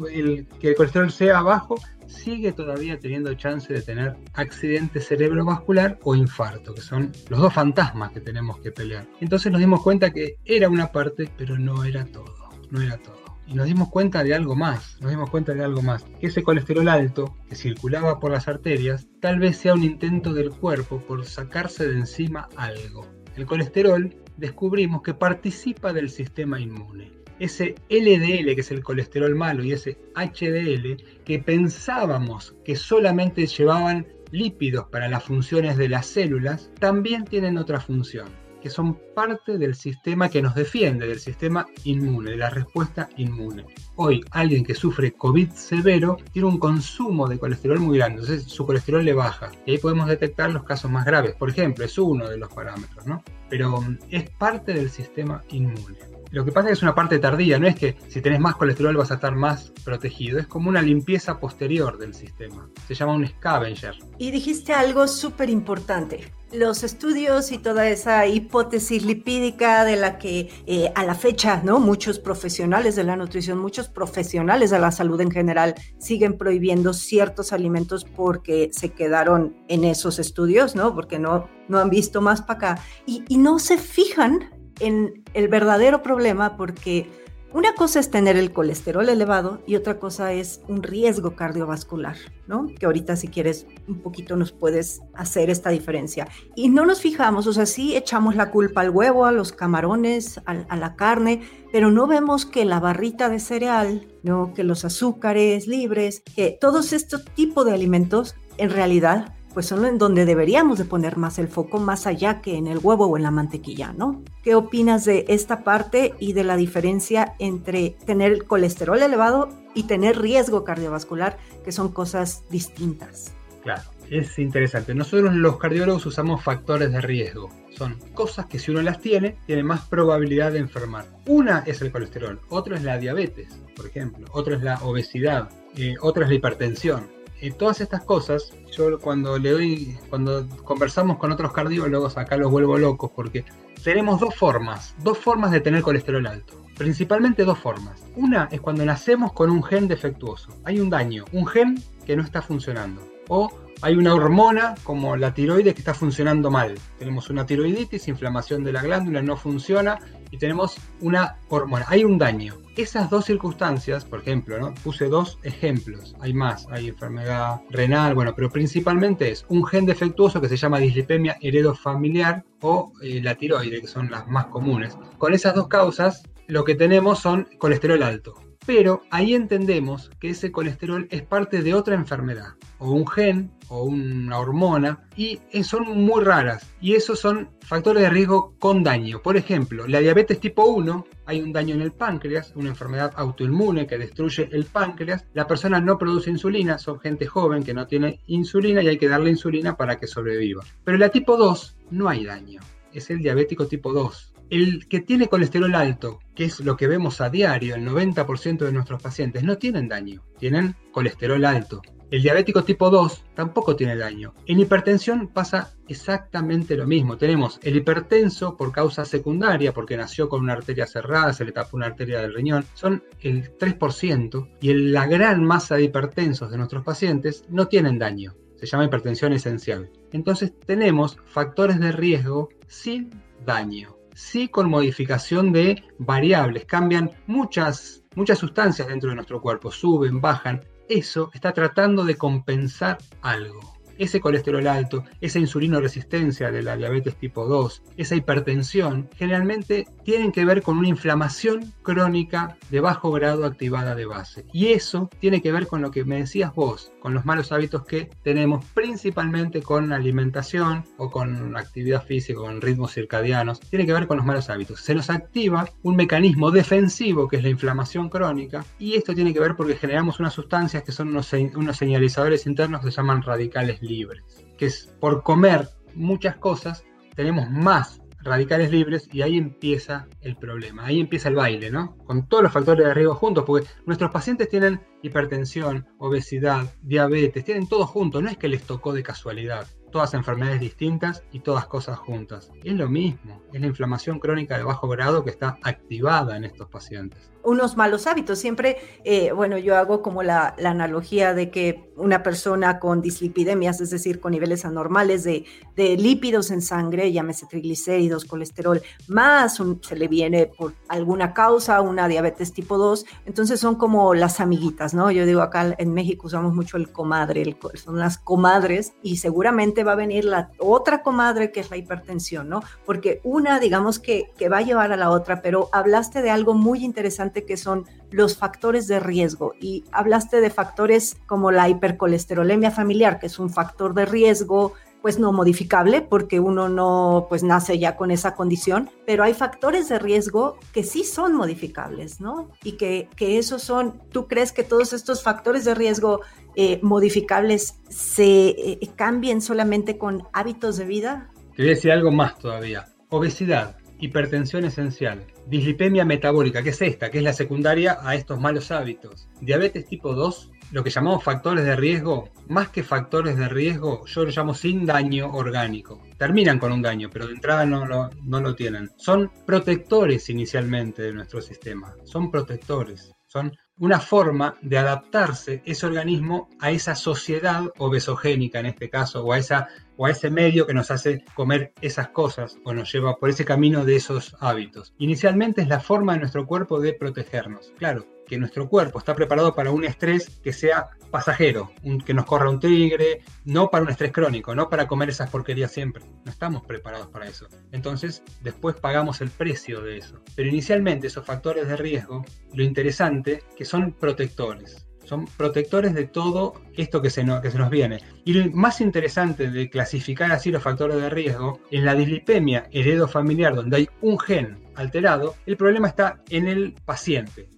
que 0.60 0.70
el 0.70 0.76
colesterol 0.76 1.12
sea 1.12 1.42
bajo, 1.42 1.76
sigue 2.10 2.52
todavía 2.52 3.00
teniendo 3.00 3.34
chance 3.36 3.72
de 3.74 3.82
tener 3.82 4.18
accidente 4.34 5.00
cerebrovascular 5.00 6.00
o 6.04 6.16
infarto, 6.16 6.74
que 6.74 6.82
son 6.82 7.12
los 7.30 7.40
dos 7.40 7.54
fantasmas 7.54 8.12
que 8.12 8.22
tenemos 8.22 8.60
que 8.60 8.72
pelear. 8.72 9.08
Entonces 9.22 9.52
nos 9.52 9.62
dimos 9.62 9.82
cuenta 9.82 10.12
que 10.12 10.38
era 10.46 10.70
una 10.70 10.92
parte, 10.92 11.30
pero 11.38 11.58
no 11.58 11.84
era 11.84 12.06
todo, 12.06 12.50
no 12.70 12.82
era 12.82 12.98
todo. 12.98 13.18
Y 13.48 13.54
nos 13.54 13.66
dimos 13.66 13.90
cuenta 13.90 14.24
de 14.24 14.36
algo 14.36 14.56
más, 14.56 14.98
nos 15.02 15.10
dimos 15.10 15.30
cuenta 15.30 15.54
de 15.54 15.64
algo 15.64 15.82
más, 15.82 16.04
que 16.20 16.28
ese 16.28 16.44
colesterol 16.44 16.88
alto 16.88 17.36
que 17.48 17.56
circulaba 17.56 18.20
por 18.20 18.32
las 18.32 18.48
arterias 18.48 19.08
tal 19.22 19.40
vez 19.40 19.58
sea 19.58 19.74
un 19.74 19.84
intento 19.84 20.34
del 20.34 20.52
cuerpo 20.52 21.02
por 21.02 21.26
sacarse 21.26 21.88
de 21.88 21.98
encima 21.98 22.48
algo. 22.56 23.08
El 23.36 23.46
colesterol 23.46 24.16
descubrimos 24.38 25.02
que 25.02 25.14
participa 25.14 25.94
del 25.94 26.10
sistema 26.10 26.60
inmune 26.60 27.19
ese 27.40 27.76
LDL, 27.90 28.54
que 28.56 28.62
es 28.62 28.72
el 28.72 28.84
colesterol 28.84 29.36
malo, 29.36 29.64
y 29.64 29.74
ese 29.74 29.98
HDL, 30.16 30.98
que 31.24 31.40
pensábamos 31.40 32.56
que 32.64 32.76
solamente 32.76 33.48
llevaban 33.48 34.08
lípidos 34.32 34.88
para 34.90 35.08
las 35.08 35.24
funciones 35.24 35.78
de 35.78 35.90
las 35.90 36.06
células, 36.06 36.72
también 36.80 37.26
tienen 37.26 37.58
otra 37.58 37.80
función, 37.80 38.28
que 38.62 38.70
son 38.70 39.00
parte 39.16 39.58
del 39.58 39.76
sistema 39.76 40.30
que 40.30 40.42
nos 40.42 40.56
defiende, 40.56 41.08
del 41.08 41.20
sistema 41.20 41.66
inmune, 41.84 42.32
de 42.32 42.38
la 42.38 42.50
respuesta 42.50 43.10
inmune. 43.18 43.66
Hoy, 43.96 44.24
alguien 44.32 44.64
que 44.64 44.76
sufre 44.76 45.14
COVID 45.14 45.52
severo 45.52 46.18
tiene 46.32 46.48
un 46.48 46.60
consumo 46.60 47.28
de 47.28 47.40
colesterol 47.40 47.80
muy 47.80 47.98
grande, 47.98 48.22
entonces 48.22 48.52
su 48.52 48.66
colesterol 48.66 49.04
le 49.04 49.14
baja. 49.14 49.52
Y 49.66 49.72
ahí 49.72 49.78
podemos 49.78 50.08
detectar 50.08 50.52
los 50.52 50.64
casos 50.64 50.92
más 50.92 51.06
graves. 51.06 51.36
Por 51.36 51.50
ejemplo, 51.50 51.86
es 51.86 51.98
uno 51.98 52.30
de 52.30 52.38
los 52.38 52.54
parámetros, 52.54 53.06
¿no? 53.06 53.24
Pero 53.50 53.82
mm, 53.82 53.98
es 54.12 54.30
parte 54.32 54.74
del 54.74 54.90
sistema 54.90 55.44
inmune. 55.50 56.19
Lo 56.32 56.46
que 56.46 56.52
pasa 56.52 56.68
es 56.68 56.74
que 56.74 56.74
es 56.74 56.84
una 56.84 56.94
parte 56.94 57.18
tardía, 57.18 57.58
no 57.58 57.68
es 57.68 57.76
que 57.76 57.96
si 58.08 58.22
tenés 58.22 58.40
más 58.40 58.56
colesterol 58.56 58.96
vas 58.96 59.10
a 59.10 59.16
estar 59.16 59.36
más 59.36 59.72
protegido, 59.84 60.38
es 60.38 60.46
como 60.46 60.70
una 60.70 60.82
limpieza 60.82 61.40
posterior 61.40 61.98
del 61.98 62.14
sistema. 62.14 62.70
Se 62.88 62.94
llama 62.94 63.14
un 63.14 63.28
scavenger. 63.28 63.96
Y 64.20 64.30
dijiste 64.30 64.74
algo 64.74 65.08
súper 65.08 65.50
importante. 65.50 66.32
Los 66.52 66.84
estudios 66.84 67.52
y 67.52 67.58
toda 67.58 67.88
esa 67.88 68.26
hipótesis 68.28 69.04
lipídica 69.04 69.84
de 69.86 69.96
la 69.96 70.18
que 70.18 70.50
eh, 70.66 70.92
a 70.96 71.04
la 71.04 71.16
fecha, 71.16 71.62
¿no? 71.64 71.80
Muchos 71.80 72.20
profesionales 72.20 72.96
de 72.96 73.04
la 73.04 73.16
nutrición, 73.16 73.58
muchos 73.60 73.88
profesionales 73.88 74.70
de 74.70 74.80
la 74.80 74.92
salud 74.92 75.20
en 75.22 75.32
general 75.32 75.76
siguen 76.00 76.38
prohibiendo 76.38 76.94
ciertos 76.94 77.54
alimentos 77.54 78.04
porque 78.04 78.70
se 78.72 78.90
quedaron 78.90 79.58
en 79.68 79.84
esos 79.84 80.20
estudios, 80.20 80.76
¿no? 80.76 80.94
Porque 80.94 81.20
no, 81.20 81.48
no 81.68 81.80
han 81.80 81.90
visto 81.90 82.22
más 82.22 82.42
para 82.42 82.72
acá. 82.72 82.84
Y, 83.06 83.24
y 83.28 83.38
no 83.38 83.60
se 83.60 83.78
fijan 83.78 84.59
en 84.80 85.24
el 85.34 85.48
verdadero 85.48 86.02
problema 86.02 86.58
porque 86.58 87.08
una 87.52 87.74
cosa 87.74 88.00
es 88.00 88.12
tener 88.12 88.38
el 88.38 88.54
colesterol 88.54 89.10
elevado 89.10 89.64
y 89.66 89.76
otra 89.76 89.98
cosa 89.98 90.34
es 90.34 90.62
un 90.68 90.84
riesgo 90.84 91.36
cardiovascular, 91.36 92.16
¿no? 92.46 92.68
Que 92.68 92.86
ahorita 92.86 93.16
si 93.16 93.28
quieres 93.28 93.66
un 93.88 94.02
poquito 94.02 94.36
nos 94.36 94.52
puedes 94.52 95.02
hacer 95.16 95.50
esta 95.50 95.72
diferencia. 95.72 96.28
Y 96.56 96.70
no 96.70 96.86
nos 96.86 97.02
fijamos, 97.02 97.48
o 97.48 97.54
sea, 97.54 97.66
sí 97.66 97.96
echamos 97.96 98.36
la 98.36 98.52
culpa 98.52 98.82
al 98.82 98.92
huevo, 98.92 99.26
a 99.26 99.32
los 99.32 99.52
camarones, 99.52 100.40
a, 100.46 100.76
la 100.76 100.96
carne, 100.96 101.42
pero 101.72 101.90
no 101.90 102.06
vemos 102.06 102.46
que 102.46 102.66
la 102.66 102.80
barrita 102.80 103.30
de 103.30 103.40
cereal, 103.40 104.08
¿no? 104.22 104.54
Que 104.54 104.64
los 104.64 104.86
azúcares 104.86 105.66
libres, 105.66 106.22
que 106.36 106.56
todos 106.62 106.94
estos 106.94 107.26
tipos 107.26 107.66
de 107.66 107.74
alimentos 107.74 108.36
en 108.58 108.70
realidad 108.70 109.34
pues 109.54 109.66
son 109.66 109.86
en 109.86 109.98
donde 109.98 110.26
deberíamos 110.26 110.78
de 110.78 110.86
poner 110.86 111.18
más 111.18 111.40
el 111.40 111.48
foco, 111.48 111.80
más 111.80 112.08
allá 112.08 112.42
que 112.42 112.56
en 112.56 112.68
el 112.68 112.80
huevo 112.82 113.08
o 113.08 113.18
en 113.18 113.24
la 113.24 113.32
mantequilla, 113.32 113.94
¿no? 113.94 114.22
¿Qué 114.44 114.56
opinas 114.56 115.06
de 115.06 115.26
esta 115.28 115.64
parte 115.64 116.14
y 116.20 116.34
de 116.34 116.44
la 116.44 116.56
diferencia 116.56 117.34
entre 117.40 117.96
tener 118.06 118.46
colesterol 118.46 119.02
elevado 119.02 119.50
y 119.74 119.84
tener 119.84 120.20
riesgo 120.20 120.64
cardiovascular, 120.64 121.38
que 121.64 121.72
son 121.72 121.90
cosas 121.90 122.44
distintas? 122.50 123.34
Claro, 123.64 123.84
es 124.10 124.40
interesante. 124.40 124.96
Nosotros 124.96 125.34
los 125.34 125.58
cardiólogos 125.58 126.06
usamos 126.06 126.44
factores 126.44 126.92
de 126.92 127.02
riesgo. 127.02 127.50
Son 127.76 127.98
cosas 128.14 128.46
que 128.46 128.60
si 128.60 128.72
uno 128.72 128.82
las 128.82 129.00
tiene, 129.00 129.38
tiene 129.46 129.64
más 129.64 129.86
probabilidad 129.88 130.52
de 130.52 130.60
enfermar. 130.60 131.06
Una 131.28 131.60
es 131.60 131.82
el 131.82 131.92
colesterol, 131.92 132.40
otra 132.50 132.78
es 132.78 132.84
la 132.84 132.98
diabetes, 132.98 133.60
por 133.76 133.88
ejemplo, 133.88 134.28
otra 134.32 134.56
es 134.56 134.64
la 134.64 134.80
obesidad, 134.84 135.50
eh, 135.78 135.96
otra 136.02 136.24
es 136.24 136.30
la 136.30 136.36
hipertensión 136.36 137.19
todas 137.58 137.80
estas 137.80 138.04
cosas, 138.04 138.52
yo 138.76 139.00
cuando 139.00 139.38
le 139.38 139.52
doy, 139.52 139.98
cuando 140.10 140.46
conversamos 140.64 141.18
con 141.18 141.32
otros 141.32 141.54
cardiólogos, 141.54 142.18
acá 142.18 142.36
los 142.36 142.52
vuelvo 142.52 142.78
locos 142.78 143.12
porque 143.16 143.46
tenemos 143.84 144.20
dos 144.20 144.36
formas, 144.36 144.94
dos 145.04 145.18
formas 145.18 145.52
de 145.52 145.62
tener 145.62 145.82
colesterol 145.82 146.28
alto. 146.28 146.62
Principalmente 146.78 147.44
dos 147.44 147.60
formas. 147.60 148.04
Una 148.16 148.48
es 148.52 148.62
cuando 148.62 148.86
nacemos 148.86 149.34
con 149.34 149.50
un 149.50 149.64
gen 149.64 149.88
defectuoso. 149.88 150.50
Hay 150.64 150.80
un 150.80 150.90
daño, 150.90 151.26
un 151.32 151.46
gen 151.46 151.82
que 152.06 152.16
no 152.16 152.24
está 152.24 152.42
funcionando. 152.42 153.02
O 153.28 153.52
hay 153.82 153.96
una 153.96 154.14
hormona 154.14 154.76
como 154.84 155.16
la 155.16 155.34
tiroides 155.34 155.74
que 155.74 155.80
está 155.80 155.94
funcionando 155.94 156.52
mal. 156.52 156.76
Tenemos 156.98 157.30
una 157.30 157.46
tiroiditis, 157.46 158.08
inflamación 158.08 158.64
de 158.64 158.74
la 158.74 158.82
glándula, 158.82 159.22
no 159.22 159.38
funciona 159.38 160.00
y 160.32 160.38
tenemos 160.38 160.78
una 161.00 161.38
hormona. 161.48 161.86
Hay 161.88 162.04
un 162.04 162.18
daño. 162.18 162.56
Esas 162.76 163.10
dos 163.10 163.26
circunstancias, 163.26 164.06
por 164.06 164.20
ejemplo, 164.20 164.60
¿no? 164.60 164.74
puse 164.84 165.08
dos 165.08 165.40
ejemplos. 165.44 166.16
Hay 166.20 166.34
más, 166.34 166.68
hay 166.72 166.90
enfermedad 166.90 167.62
renal, 167.70 168.16
bueno, 168.16 168.34
pero 168.36 168.50
principalmente 168.50 169.32
es 169.32 169.46
un 169.50 169.66
gen 169.66 169.86
defectuoso 169.86 170.42
que 170.42 170.50
se 170.50 170.58
llama 170.58 170.80
dislipemia 170.80 171.38
heredofamiliar 171.42 172.44
o 172.62 172.92
eh, 173.02 173.22
la 173.24 173.36
tiroide, 173.36 173.82
que 173.82 173.88
son 173.88 174.12
las 174.12 174.28
más 174.28 174.48
comunes. 174.48 174.98
Con 175.18 175.34
esas 175.34 175.56
dos 175.56 175.68
causas, 175.68 176.24
lo 176.48 176.64
que 176.64 176.76
tenemos 176.76 177.20
son 177.20 177.48
colesterol 177.58 178.04
alto 178.04 178.49
pero 178.70 179.02
ahí 179.10 179.34
entendemos 179.34 180.12
que 180.20 180.30
ese 180.30 180.52
colesterol 180.52 181.08
es 181.10 181.24
parte 181.24 181.64
de 181.64 181.74
otra 181.74 181.96
enfermedad, 181.96 182.50
o 182.78 182.92
un 182.92 183.08
gen, 183.08 183.50
o 183.68 183.86
una 183.86 184.38
hormona, 184.38 185.08
y 185.16 185.40
son 185.64 186.06
muy 186.06 186.24
raras. 186.24 186.72
Y 186.80 186.94
esos 186.94 187.18
son 187.18 187.50
factores 187.62 188.04
de 188.04 188.12
riesgo 188.12 188.54
con 188.60 188.84
daño. 188.84 189.24
Por 189.24 189.38
ejemplo, 189.38 189.88
la 189.88 190.02
diabetes 190.02 190.40
tipo 190.40 190.66
1, 190.66 191.04
hay 191.26 191.42
un 191.42 191.52
daño 191.52 191.74
en 191.74 191.82
el 191.82 191.94
páncreas, 191.94 192.54
una 192.56 192.70
enfermedad 192.70 193.12
autoinmune 193.16 193.88
que 193.88 193.98
destruye 193.98 194.48
el 194.52 194.66
páncreas. 194.66 195.26
La 195.34 195.48
persona 195.48 195.82
no 195.82 195.98
produce 195.98 196.30
insulina, 196.30 196.78
son 196.78 197.00
gente 197.00 197.26
joven 197.26 197.64
que 197.64 197.74
no 197.74 197.88
tiene 197.88 198.22
insulina 198.28 198.84
y 198.84 198.88
hay 198.90 199.00
que 199.00 199.10
darle 199.10 199.32
insulina 199.32 199.78
para 199.78 199.98
que 199.98 200.06
sobreviva. 200.06 200.64
Pero 200.84 201.00
la 201.00 201.10
tipo 201.10 201.38
2 201.38 201.76
no 201.90 202.08
hay 202.08 202.24
daño, 202.24 202.62
es 202.94 203.10
el 203.10 203.18
diabético 203.18 203.66
tipo 203.66 203.92
2 203.94 204.34
el 204.50 204.88
que 204.88 205.00
tiene 205.00 205.28
colesterol 205.28 205.74
alto, 205.76 206.20
que 206.40 206.46
es 206.46 206.62
lo 206.62 206.78
que 206.78 206.88
vemos 206.88 207.20
a 207.20 207.30
diario, 207.30 207.76
el 207.76 207.86
90% 207.86 208.60
de 208.60 208.72
nuestros 208.72 209.04
pacientes, 209.04 209.44
no 209.44 209.58
tienen 209.58 209.90
daño, 209.90 210.24
tienen 210.38 210.74
colesterol 210.94 211.44
alto. 211.44 211.82
El 212.12 212.22
diabético 212.22 212.64
tipo 212.64 212.90
2 212.90 213.26
tampoco 213.36 213.76
tiene 213.76 213.98
daño. 213.98 214.34
En 214.46 214.62
hipertensión 214.62 215.28
pasa 215.28 215.74
exactamente 215.90 216.78
lo 216.78 216.88
mismo. 216.88 217.18
Tenemos 217.18 217.60
el 217.62 217.76
hipertenso 217.76 218.56
por 218.56 218.72
causa 218.72 219.04
secundaria, 219.04 219.74
porque 219.74 219.98
nació 219.98 220.30
con 220.30 220.40
una 220.40 220.54
arteria 220.54 220.88
cerrada, 220.88 221.34
se 221.34 221.44
le 221.44 221.52
tapó 221.52 221.76
una 221.76 221.88
arteria 221.88 222.22
del 222.22 222.34
riñón, 222.34 222.64
son 222.74 223.04
el 223.20 223.58
3% 223.58 224.50
y 224.62 224.74
la 224.74 225.08
gran 225.08 225.44
masa 225.44 225.76
de 225.76 225.84
hipertensos 225.84 226.50
de 226.52 226.58
nuestros 226.58 226.86
pacientes 226.86 227.44
no 227.50 227.68
tienen 227.68 228.00
daño. 228.00 228.34
Se 228.56 228.66
llama 228.66 228.86
hipertensión 228.86 229.34
esencial. 229.34 229.92
Entonces 230.14 230.58
tenemos 230.58 231.18
factores 231.26 231.82
de 231.82 231.92
riesgo 231.92 232.48
sin 232.70 233.10
daño 233.46 233.99
sí 234.20 234.50
con 234.50 234.70
modificación 234.70 235.54
de 235.54 235.82
variables, 235.98 236.66
cambian 236.66 237.10
muchas, 237.26 238.04
muchas 238.16 238.38
sustancias 238.38 238.88
dentro 238.90 239.10
de 239.10 239.16
nuestro 239.16 239.42
cuerpo, 239.42 239.72
suben, 239.72 240.20
bajan. 240.20 240.66
Eso 240.90 241.32
está 241.34 241.54
tratando 241.54 242.04
de 242.04 242.18
compensar 242.18 242.98
algo. 243.22 243.79
Ese 244.00 244.20
colesterol 244.20 244.66
alto, 244.66 245.04
esa 245.22 245.38
insulino 245.38 245.80
resistencia 245.80 246.52
de 246.52 246.64
la 246.64 246.76
diabetes 246.76 247.16
tipo 247.16 247.46
2, 247.46 247.84
esa 247.98 248.16
hipertensión, 248.16 249.10
generalmente 249.16 249.88
tienen 250.04 250.32
que 250.32 250.46
ver 250.46 250.64
con 250.64 250.78
una 250.78 250.88
inflamación 250.88 251.72
crónica 251.84 252.58
de 252.72 252.80
bajo 252.80 253.12
grado 253.12 253.46
activada 253.46 253.94
de 253.94 254.06
base. 254.06 254.46
Y 254.52 254.68
eso 254.68 255.10
tiene 255.20 255.42
que 255.42 255.52
ver 255.52 255.68
con 255.68 255.82
lo 255.82 255.92
que 255.92 256.06
me 256.06 256.18
decías 256.18 256.56
vos, 256.56 256.92
con 257.00 257.14
los 257.14 257.26
malos 257.26 257.52
hábitos 257.52 257.86
que 257.86 258.10
tenemos 258.24 258.66
principalmente 258.74 259.62
con 259.62 259.92
alimentación 259.92 260.86
o 260.98 261.12
con 261.12 261.56
actividad 261.58 262.04
física, 262.04 262.40
con 262.40 262.62
ritmos 262.62 262.94
circadianos, 262.94 263.60
tiene 263.60 263.86
que 263.86 263.94
ver 263.94 264.08
con 264.08 264.18
los 264.18 264.26
malos 264.26 264.50
hábitos. 264.50 264.80
Se 264.82 264.96
nos 264.96 265.10
activa 265.10 265.70
un 265.84 265.96
mecanismo 265.96 266.52
defensivo 266.52 267.28
que 267.28 267.38
es 267.38 267.44
la 267.44 267.50
inflamación 267.50 268.10
crónica 268.10 268.64
y 268.78 268.96
esto 268.96 269.14
tiene 269.14 269.34
que 269.34 269.40
ver 269.40 269.56
porque 269.56 269.76
generamos 269.76 270.20
unas 270.20 270.34
sustancias 270.34 270.84
que 270.84 270.92
son 270.92 271.10
unos, 271.10 271.32
unos 271.34 271.78
señalizadores 271.78 272.48
internos 272.48 272.82
que 272.82 272.92
se 272.92 272.98
llaman 272.98 273.22
radicales 273.22 273.82
libres, 273.90 274.46
que 274.58 274.68
es 274.68 274.94
por 275.00 275.24
comer 275.24 275.68
muchas 275.96 276.38
cosas 276.38 276.84
tenemos 277.16 277.50
más 277.50 278.02
radicales 278.22 278.72
libres 278.72 279.10
y 279.12 279.22
ahí 279.22 279.38
empieza 279.38 280.08
el 280.22 280.36
problema, 280.36 280.86
ahí 280.86 281.00
empieza 281.00 281.30
el 281.30 281.36
baile, 281.36 281.72
¿no? 281.72 281.98
Con 282.06 282.28
todos 282.28 282.44
los 282.44 282.52
factores 282.52 282.86
de 282.86 282.94
riesgo 282.94 283.16
juntos, 283.16 283.44
porque 283.46 283.68
nuestros 283.86 284.12
pacientes 284.12 284.50
tienen 284.50 284.82
hipertensión, 285.02 285.88
obesidad, 285.98 286.74
diabetes, 286.82 287.46
tienen 287.46 287.68
todo 287.68 287.86
junto, 287.86 288.22
no 288.22 288.30
es 288.30 288.38
que 288.38 288.50
les 288.50 288.64
tocó 288.64 288.94
de 288.94 289.04
casualidad 289.04 289.68
todas 289.92 290.14
enfermedades 290.14 290.60
distintas 290.60 291.24
y 291.32 291.40
todas 291.40 291.66
cosas 291.66 291.98
juntas. 291.98 292.52
Es 292.64 292.74
lo 292.74 292.88
mismo, 292.88 293.42
es 293.52 293.60
la 293.60 293.68
inflamación 293.68 294.20
crónica 294.20 294.58
de 294.58 294.64
bajo 294.64 294.88
grado 294.88 295.24
que 295.24 295.32
está 295.32 295.58
activada 295.64 296.38
en 296.38 296.44
estos 296.44 296.70
pacientes 296.70 297.32
unos 297.44 297.78
malos 297.78 298.08
hábitos. 298.08 298.40
Siempre, 298.40 298.78
eh, 299.04 299.32
bueno, 299.32 299.58
yo 299.58 299.76
hago 299.78 300.02
como 300.02 300.24
la, 300.24 300.56
analogía 300.64 301.34
de 301.34 301.50
que 301.50 301.90
una 301.96 302.24
persona 302.24 302.80
con 302.80 303.02
dislipidemias, 303.02 303.82
es 303.82 303.90
decir, 303.90 304.20
con 304.20 304.32
niveles 304.32 304.66
anormales 304.66 305.24
de, 305.24 305.46
lípidos 305.76 306.52
en 306.52 306.62
sangre, 306.62 307.12
llámese 307.12 307.46
triglicéridos, 307.46 308.26
colesterol, 308.26 308.82
más 309.08 309.62
se 309.82 309.96
le 309.96 310.08
viene 310.10 310.48
por 310.48 310.74
alguna 310.90 311.34
causa 311.34 311.80
una 311.80 312.10
diabetes 312.10 312.52
tipo 312.52 312.78
2, 312.78 313.06
entonces 313.26 313.62
son 313.62 313.76
como 313.76 314.14
las 314.14 314.42
amiguitas, 314.42 314.94
¿no? 314.94 315.10
Yo 315.10 315.26
digo 315.26 315.42
acá 315.42 315.74
en 315.78 315.94
México 315.94 316.28
usamos 316.28 316.54
mucho 316.54 316.76
el 316.76 316.92
comadre, 316.92 317.58
son 317.76 317.98
las 317.98 318.18
comadres 318.18 318.94
y 319.02 319.18
seguramente 319.18 319.86
va 319.86 319.94
a 319.94 319.96
venir 319.96 320.26
la 320.26 320.52
otra 320.60 321.02
comadre 321.02 321.52
que 321.52 321.62
es 321.62 321.72
la 321.72 321.78
hipertensión, 321.78 322.50
¿no? 322.50 322.62
Porque 322.86 323.22
una, 323.24 323.60
digamos 323.60 324.00
que, 324.00 324.32
que 324.38 324.50
va 324.50 324.58
a 324.58 324.62
llevar 324.62 324.92
a 324.92 324.98
la 324.98 325.12
otra, 325.12 325.42
pero 325.42 325.70
hablaste 325.72 326.22
de 326.22 326.30
algo 326.30 326.54
muy 326.54 326.84
interesante 326.84 327.29
que 327.32 327.58
son 327.58 327.86
los 328.12 328.38
factores 328.38 328.88
de 328.88 329.00
riesgo. 329.00 329.54
Y 329.60 329.86
hablaste 329.92 330.42
de 330.42 330.50
factores 330.50 331.18
como 331.26 331.52
la 331.52 331.70
hipercolesterolemia 331.70 332.72
familiar, 332.72 333.20
que 333.20 333.28
es 333.28 333.40
un 333.40 333.50
factor 333.50 333.94
de 333.94 334.06
riesgo 334.06 334.74
pues 335.02 335.18
no 335.18 335.32
modificable 335.32 336.02
porque 336.02 336.40
uno 336.40 336.68
no 336.68 337.28
pues 337.30 337.44
nace 337.44 337.80
ya 337.80 337.96
con 337.96 338.12
esa 338.12 338.36
condición, 338.36 338.90
pero 339.06 339.24
hay 339.24 339.34
factores 339.34 339.88
de 339.90 340.00
riesgo 340.00 340.58
que 340.74 340.84
sí 340.84 341.04
son 341.04 341.36
modificables, 341.36 342.20
¿no? 342.20 342.50
Y 342.64 342.74
que, 342.74 343.08
que 343.16 343.38
esos 343.38 343.62
son, 343.62 344.02
¿tú 344.12 344.28
crees 344.28 344.52
que 344.52 344.64
todos 344.64 344.94
estos 344.94 345.24
factores 345.24 345.66
de 345.66 345.76
riesgo 345.76 346.22
eh, 346.56 346.80
modificables 346.82 347.80
se 347.88 348.50
eh, 348.50 348.80
cambien 348.96 349.42
solamente 349.42 349.98
con 349.98 350.28
hábitos 350.34 350.78
de 350.78 350.86
vida? 350.86 351.30
Te 351.56 351.64
voy 351.64 351.72
a 351.72 351.76
decir 351.76 351.92
algo 351.92 352.12
más 352.12 352.38
todavía. 352.38 352.88
Obesidad, 353.10 353.78
hipertensión 354.00 354.66
esencial, 354.66 355.26
dislipemia 355.50 356.06
metabólica, 356.06 356.62
que 356.62 356.70
es 356.70 356.82
esta, 356.82 357.10
que 357.10 357.18
es 357.18 357.24
la 357.24 357.34
secundaria 357.34 357.98
a 358.02 358.16
estos 358.16 358.40
malos 358.40 358.72
hábitos, 358.72 359.28
diabetes 359.42 359.88
tipo 359.88 360.14
2, 360.14 360.52
lo 360.72 360.84
que 360.84 360.92
llamamos 360.92 361.24
factores 361.24 361.66
de 361.66 361.76
riesgo, 361.76 362.30
más 362.48 362.70
que 362.70 362.84
factores 362.84 363.36
de 363.36 363.50
riesgo, 363.50 364.06
yo 364.06 364.24
lo 364.24 364.32
llamo 364.32 364.54
sin 364.54 364.86
daño 364.86 365.32
orgánico. 365.32 366.04
Terminan 366.18 366.60
con 366.60 366.72
un 366.72 366.84
daño, 366.84 367.10
pero 367.12 367.26
de 367.26 367.34
entrada 367.34 367.66
no 367.66 367.88
lo, 367.88 368.12
no 368.24 368.40
lo 368.40 368.56
tienen. 368.56 368.92
Son 368.98 369.32
protectores 369.48 370.30
inicialmente 370.30 371.02
de 371.02 371.14
nuestro 371.14 371.42
sistema, 371.42 371.96
son 372.04 372.30
protectores, 372.30 373.12
son 373.26 373.52
una 373.80 374.00
forma 374.00 374.56
de 374.62 374.78
adaptarse 374.78 375.62
ese 375.66 375.86
organismo 375.86 376.50
a 376.60 376.72
esa 376.72 376.96
sociedad 376.96 377.64
obesogénica 377.78 378.60
en 378.60 378.68
este 378.68 378.90
caso, 378.90 379.24
o 379.24 379.34
a, 379.34 379.38
esa, 379.38 379.68
o 379.98 380.06
a 380.06 380.12
ese 380.12 380.30
medio 380.30 380.68
que 380.68 380.74
nos 380.74 380.92
hace 380.92 381.24
comer 381.34 381.74
esas 381.82 382.10
cosas 382.10 382.58
o 382.66 382.74
nos 382.74 382.92
lleva 382.92 383.16
por 383.16 383.30
ese 383.30 383.46
camino 383.46 383.86
de 383.86 383.96
esos 383.96 384.36
hábitos. 384.40 384.94
Inicialmente 384.98 385.62
es 385.62 385.68
la 385.68 385.80
forma 385.80 386.14
de 386.14 386.20
nuestro 386.20 386.46
cuerpo 386.46 386.80
de 386.80 386.94
protegernos. 386.94 387.74
Claro, 387.78 388.06
que 388.30 388.38
nuestro 388.38 388.70
cuerpo 388.70 389.00
está 389.00 389.16
preparado 389.16 389.56
para 389.56 389.72
un 389.72 389.84
estrés 389.84 390.40
que 390.44 390.54
sea 390.54 390.90
pasajero, 391.10 391.72
que 392.06 392.14
nos 392.14 392.26
corra 392.26 392.50
un 392.50 392.60
tigre, 392.60 393.22
no 393.44 393.72
para 393.72 393.84
un 393.84 393.90
estrés 393.90 394.12
crónico, 394.12 394.54
no 394.54 394.70
para 394.70 394.88
comer 394.88 395.10
esas 395.10 395.32
porquerías 395.32 395.72
siempre. 395.72 396.04
No 396.24 396.32
estamos 396.32 396.64
preparados 396.64 397.08
para 397.08 397.28
eso. 397.28 397.48
Entonces, 397.72 398.22
después 398.42 398.76
pagamos 398.76 399.22
el 399.22 399.32
precio 399.32 399.82
de 399.82 399.98
eso. 399.98 400.22
Pero 400.36 400.48
inicialmente 400.48 401.08
esos 401.08 401.26
factores 401.26 401.68
de 401.68 401.76
riesgo, 401.76 402.24
lo 402.54 402.64
interesante, 402.64 403.44
que 403.58 403.66
son 403.66 403.94
protectores. 403.94 404.86
Son 405.06 405.26
protectores 405.26 405.96
de 405.96 406.06
todo 406.06 406.54
esto 406.78 407.02
que 407.02 407.10
se, 407.10 407.24
nos 407.24 407.42
viene. 407.72 408.00
Y 408.26 408.34
lo 408.34 408.52
más 408.52 408.80
interesante 408.80 409.50
de 409.50 409.68
clasificar 409.72 410.32
así 410.32 410.52
los 410.52 410.62
factores 410.62 410.98
de 410.98 411.10
riesgo, 411.10 411.62
en 411.72 411.84
la 411.84 411.96
dislipemia 411.96 412.68
heredo 412.72 413.08
familiar, 413.08 413.56
donde 413.56 413.78
hay 413.78 413.90
un 414.02 414.20
gen 414.20 414.60
alterado, 414.76 415.36
el 415.48 415.58
problema 415.58 415.88
está 415.88 416.22
en 416.30 416.48
el 416.48 416.76
paciente 416.86 417.50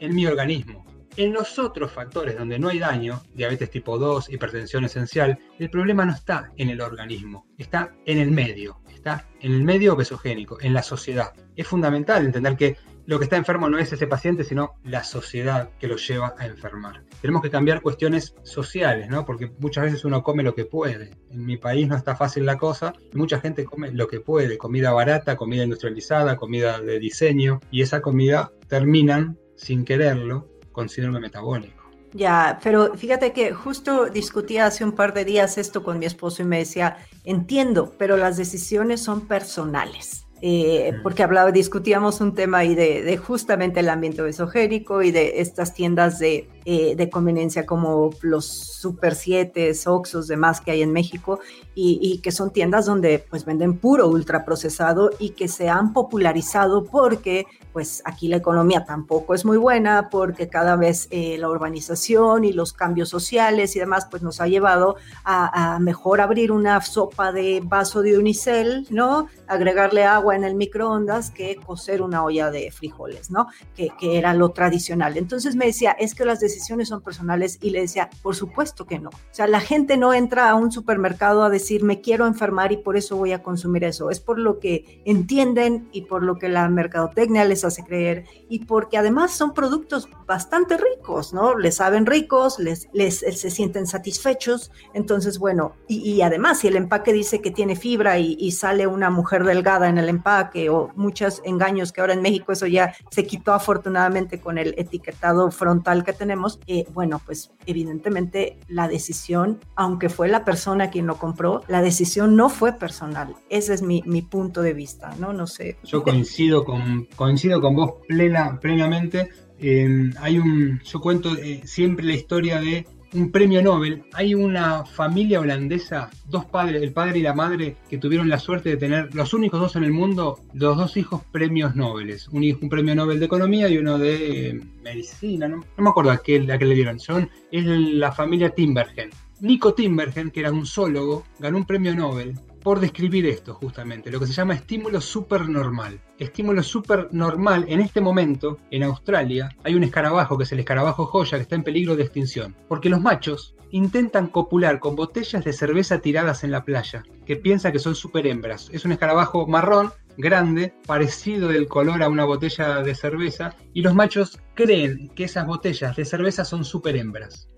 en 0.00 0.14
mi 0.14 0.26
organismo. 0.26 0.84
En 1.16 1.32
los 1.32 1.58
otros 1.60 1.92
factores 1.92 2.36
donde 2.36 2.58
no 2.58 2.68
hay 2.68 2.80
daño, 2.80 3.22
diabetes 3.34 3.70
tipo 3.70 3.98
2, 3.98 4.30
hipertensión 4.30 4.84
esencial, 4.84 5.38
el 5.60 5.70
problema 5.70 6.04
no 6.04 6.12
está 6.12 6.50
en 6.56 6.70
el 6.70 6.80
organismo, 6.80 7.46
está 7.56 7.94
en 8.04 8.18
el 8.18 8.32
medio, 8.32 8.80
está 8.92 9.28
en 9.40 9.52
el 9.52 9.62
medio 9.62 9.94
obesogénico, 9.94 10.58
en 10.60 10.74
la 10.74 10.82
sociedad. 10.82 11.32
Es 11.54 11.68
fundamental 11.68 12.24
entender 12.24 12.56
que 12.56 12.76
lo 13.06 13.18
que 13.18 13.24
está 13.24 13.36
enfermo 13.36 13.68
no 13.68 13.78
es 13.78 13.92
ese 13.92 14.06
paciente, 14.06 14.44
sino 14.44 14.74
la 14.82 15.04
sociedad 15.04 15.70
que 15.78 15.86
lo 15.86 15.96
lleva 15.96 16.34
a 16.38 16.46
enfermar. 16.46 17.04
Tenemos 17.20 17.42
que 17.42 17.50
cambiar 17.50 17.80
cuestiones 17.80 18.34
sociales, 18.42 19.08
¿no? 19.08 19.24
Porque 19.24 19.52
muchas 19.58 19.84
veces 19.84 20.04
uno 20.04 20.22
come 20.22 20.42
lo 20.42 20.54
que 20.54 20.64
puede. 20.64 21.10
En 21.30 21.44
mi 21.44 21.58
país 21.58 21.86
no 21.86 21.96
está 21.96 22.16
fácil 22.16 22.46
la 22.46 22.56
cosa 22.56 22.92
mucha 23.12 23.40
gente 23.40 23.64
come 23.64 23.92
lo 23.92 24.08
que 24.08 24.20
puede, 24.20 24.58
comida 24.58 24.92
barata, 24.92 25.36
comida 25.36 25.62
industrializada, 25.62 26.36
comida 26.36 26.80
de 26.80 26.98
diseño, 26.98 27.60
y 27.70 27.82
esa 27.82 28.00
comida 28.00 28.50
terminan 28.68 29.38
sin 29.56 29.84
quererlo 29.84 30.48
con 30.72 30.88
síndrome 30.88 31.20
metabólico. 31.20 31.84
Ya, 32.12 32.60
pero 32.62 32.94
fíjate 32.94 33.32
que 33.32 33.52
justo 33.52 34.06
discutía 34.06 34.66
hace 34.66 34.84
un 34.84 34.92
par 34.92 35.14
de 35.14 35.24
días 35.24 35.58
esto 35.58 35.82
con 35.82 35.98
mi 35.98 36.06
esposo 36.06 36.42
y 36.42 36.44
me 36.44 36.58
decía, 36.58 36.98
entiendo, 37.24 37.92
pero 37.98 38.16
las 38.16 38.36
decisiones 38.36 39.02
son 39.02 39.26
personales. 39.26 40.24
Eh, 40.40 40.92
mm. 40.92 41.02
porque 41.02 41.22
hablaba, 41.22 41.50
discutíamos 41.50 42.20
un 42.20 42.34
tema 42.34 42.58
ahí 42.58 42.74
de, 42.74 43.16
justamente 43.16 43.80
el 43.80 43.88
ambiente 43.88 44.28
esogénico 44.28 45.02
y 45.02 45.10
de 45.10 45.40
estas 45.40 45.74
tiendas 45.74 46.18
de, 46.18 46.48
eh, 46.66 46.96
de 46.96 47.10
conveniencia 47.10 47.66
como 47.66 48.10
los 48.22 48.46
Super 48.46 49.14
7, 49.14 49.72
Oxos, 49.84 50.28
demás 50.28 50.62
que 50.62 50.70
hay 50.70 50.80
en 50.80 50.92
México 50.92 51.40
y, 51.74 52.20
que 52.22 52.30
son 52.30 52.52
tiendas 52.52 52.86
donde 52.86 53.18
pues 53.18 53.44
venden 53.44 53.76
puro 53.76 54.08
ultraprocesado 54.08 55.10
y 55.18 55.30
que 55.30 55.48
se 55.48 55.68
han 55.68 55.92
popularizado 55.92 56.84
porque 56.84 57.46
pues 57.72 58.00
aquí 58.04 58.28
la 58.28 58.36
economía 58.36 58.84
tampoco 58.84 59.34
es 59.34 59.44
muy 59.44 59.56
buena 59.58 60.08
porque 60.08 60.48
cada 60.48 60.76
vez 60.76 61.08
eh, 61.10 61.36
la 61.38 61.50
urbanización 61.50 62.44
y 62.44 62.52
los 62.52 62.72
cambios 62.72 63.08
sociales 63.08 63.74
y 63.74 63.80
demás 63.80 64.06
pues 64.10 64.22
nos 64.22 64.40
ha 64.40 64.46
llevado 64.46 64.96
a, 65.24 65.78
mejor 65.80 66.20
abrir 66.20 66.52
una 66.52 66.80
sopa 66.80 67.32
de 67.32 67.60
vaso 67.62 68.00
de 68.00 68.16
unicel, 68.16 68.86
¿no? 68.90 69.26
Agregarle 69.48 70.04
agua 70.04 70.36
en 70.36 70.44
el 70.44 70.54
microondas 70.54 71.30
que 71.30 71.56
cocer 71.56 72.00
una 72.00 72.24
olla 72.24 72.50
de 72.50 72.70
frijoles, 72.70 73.30
¿no? 73.30 73.48
Que, 73.76 73.90
que 73.98 74.18
era 74.18 74.32
lo 74.34 74.50
tradicional. 74.50 75.16
Entonces 75.16 75.56
me 75.56 75.66
decía, 75.66 75.92
es 75.92 76.14
que 76.14 76.24
las 76.24 76.38
decisiones 76.38 76.53
son 76.60 77.00
personales 77.02 77.58
y 77.60 77.70
le 77.70 77.80
decía, 77.80 78.10
por 78.22 78.34
supuesto 78.34 78.86
que 78.86 78.98
no. 78.98 79.10
O 79.10 79.32
sea, 79.34 79.46
la 79.46 79.60
gente 79.60 79.96
no 79.96 80.12
entra 80.12 80.50
a 80.50 80.54
un 80.54 80.72
supermercado 80.72 81.44
a 81.44 81.50
decir, 81.50 81.82
me 81.82 82.00
quiero 82.00 82.26
enfermar 82.26 82.72
y 82.72 82.76
por 82.76 82.96
eso 82.96 83.16
voy 83.16 83.32
a 83.32 83.42
consumir 83.42 83.84
eso. 83.84 84.10
Es 84.10 84.20
por 84.20 84.38
lo 84.38 84.58
que 84.58 85.02
entienden 85.04 85.88
y 85.92 86.02
por 86.02 86.22
lo 86.22 86.38
que 86.38 86.48
la 86.48 86.68
mercadotecnia 86.68 87.44
les 87.44 87.64
hace 87.64 87.84
creer 87.84 88.24
y 88.48 88.60
porque 88.64 88.98
además 88.98 89.32
son 89.32 89.54
productos 89.54 90.08
bastante 90.26 90.76
ricos, 90.76 91.32
¿no? 91.32 91.56
Les 91.56 91.76
saben 91.76 92.06
ricos, 92.06 92.58
les, 92.58 92.88
les 92.92 93.18
se 93.18 93.50
sienten 93.50 93.86
satisfechos. 93.86 94.70
Entonces, 94.92 95.38
bueno, 95.38 95.74
y, 95.88 96.20
además 96.22 96.60
si 96.60 96.68
el 96.68 96.76
empaque 96.76 97.12
dice 97.12 97.40
que 97.40 97.50
tiene 97.50 97.76
fibra 97.76 98.18
y, 98.18 98.52
sale 98.54 98.86
una 98.86 99.10
mujer 99.10 99.42
delgada 99.44 99.88
en 99.88 99.98
el 99.98 100.08
empaque 100.08 100.70
o 100.70 100.90
muchos 100.94 101.42
engaños 101.44 101.92
que 101.92 102.00
ahora 102.00 102.12
en 102.12 102.22
México 102.22 102.52
eso 102.52 102.66
ya 102.66 102.94
se 103.10 103.26
quitó 103.26 103.52
afortunadamente 103.52 104.40
con 104.40 104.58
el 104.58 104.74
etiquetado 104.78 105.50
frontal 105.50 106.04
que 106.04 106.12
tenemos, 106.12 106.43
eh, 106.66 106.84
bueno, 106.92 107.20
pues 107.24 107.50
evidentemente 107.66 108.58
la 108.68 108.88
decisión, 108.88 109.60
aunque 109.76 110.08
fue 110.08 110.28
la 110.28 110.44
persona 110.44 110.90
quien 110.90 111.06
lo 111.06 111.16
compró, 111.16 111.62
la 111.68 111.82
decisión 111.82 112.36
no 112.36 112.48
fue 112.48 112.72
personal. 112.72 113.34
Ese 113.48 113.74
es 113.74 113.82
mi, 113.82 114.02
mi 114.06 114.22
punto 114.22 114.62
de 114.62 114.74
vista, 114.74 115.14
¿no? 115.18 115.32
No 115.32 115.46
sé. 115.46 115.76
Yo 115.84 116.02
coincido 116.02 116.64
con, 116.64 117.08
coincido 117.16 117.60
con 117.60 117.76
vos 117.76 117.92
plena, 118.08 118.58
plenamente. 118.60 119.28
Em, 119.58 120.12
hay 120.20 120.38
un, 120.38 120.80
yo 120.84 121.00
cuento 121.00 121.36
eh, 121.36 121.62
siempre 121.64 122.04
la 122.04 122.14
historia 122.14 122.60
de 122.60 122.86
un 123.14 123.30
premio 123.30 123.62
Nobel. 123.62 124.02
Hay 124.12 124.34
una 124.34 124.84
familia 124.84 125.40
holandesa, 125.40 126.10
dos 126.28 126.44
padres, 126.44 126.82
el 126.82 126.92
padre 126.92 127.20
y 127.20 127.22
la 127.22 127.32
madre, 127.32 127.76
que 127.88 127.98
tuvieron 127.98 128.28
la 128.28 128.38
suerte 128.38 128.70
de 128.70 128.76
tener 128.76 129.14
los 129.14 129.32
únicos 129.32 129.60
dos 129.60 129.76
en 129.76 129.84
el 129.84 129.92
mundo, 129.92 130.40
los 130.52 130.76
dos 130.76 130.96
hijos 130.96 131.22
premios 131.32 131.74
Nobel. 131.76 132.16
Un, 132.32 132.58
un 132.60 132.68
premio 132.68 132.94
Nobel 132.94 133.20
de 133.20 133.26
Economía 133.26 133.68
y 133.68 133.78
uno 133.78 133.98
de 133.98 134.48
eh, 134.48 134.60
Medicina, 134.82 135.48
¿no? 135.48 135.64
me 135.76 135.88
acuerdo 135.88 136.10
a 136.10 136.18
qué, 136.18 136.46
a 136.52 136.58
qué 136.58 136.64
le 136.64 136.74
dieron. 136.74 136.98
Son, 136.98 137.28
es 137.50 137.64
la 137.64 138.12
familia 138.12 138.50
Timbergen. 138.50 139.10
Nico 139.40 139.74
Timbergen, 139.74 140.30
que 140.30 140.40
era 140.40 140.52
un 140.52 140.66
zoólogo, 140.66 141.24
ganó 141.38 141.58
un 141.58 141.66
premio 141.66 141.94
Nobel 141.94 142.34
por 142.64 142.80
describir 142.80 143.26
esto 143.26 143.52
justamente, 143.54 144.10
lo 144.10 144.18
que 144.18 144.26
se 144.26 144.32
llama 144.32 144.54
estímulo 144.54 145.00
supernormal. 145.00 146.00
Estímulo 146.18 146.62
supernormal, 146.62 147.66
en 147.68 147.80
este 147.80 148.00
momento, 148.00 148.58
en 148.70 148.82
Australia, 148.84 149.50
hay 149.62 149.74
un 149.74 149.84
escarabajo, 149.84 150.38
que 150.38 150.44
es 150.44 150.52
el 150.52 150.60
escarabajo 150.60 151.04
joya, 151.04 151.36
que 151.36 151.42
está 151.42 151.56
en 151.56 151.62
peligro 151.62 151.94
de 151.94 152.04
extinción, 152.04 152.56
porque 152.66 152.88
los 152.88 153.02
machos 153.02 153.54
intentan 153.70 154.28
copular 154.28 154.80
con 154.80 154.96
botellas 154.96 155.44
de 155.44 155.52
cerveza 155.52 155.98
tiradas 155.98 156.42
en 156.42 156.52
la 156.52 156.64
playa, 156.64 157.02
que 157.26 157.36
piensan 157.36 157.72
que 157.72 157.78
son 157.78 157.94
super 157.94 158.26
hembras. 158.26 158.70
Es 158.72 158.86
un 158.86 158.92
escarabajo 158.92 159.46
marrón, 159.46 159.92
grande, 160.16 160.72
parecido 160.86 161.48
del 161.48 161.68
color 161.68 162.02
a 162.02 162.08
una 162.08 162.24
botella 162.24 162.82
de 162.82 162.94
cerveza, 162.94 163.54
y 163.74 163.82
los 163.82 163.94
machos 163.94 164.40
creen 164.54 165.10
que 165.14 165.24
esas 165.24 165.46
botellas 165.46 165.96
de 165.96 166.06
cerveza 166.06 166.46
son 166.46 166.64
super 166.64 166.96
hembras 166.96 167.50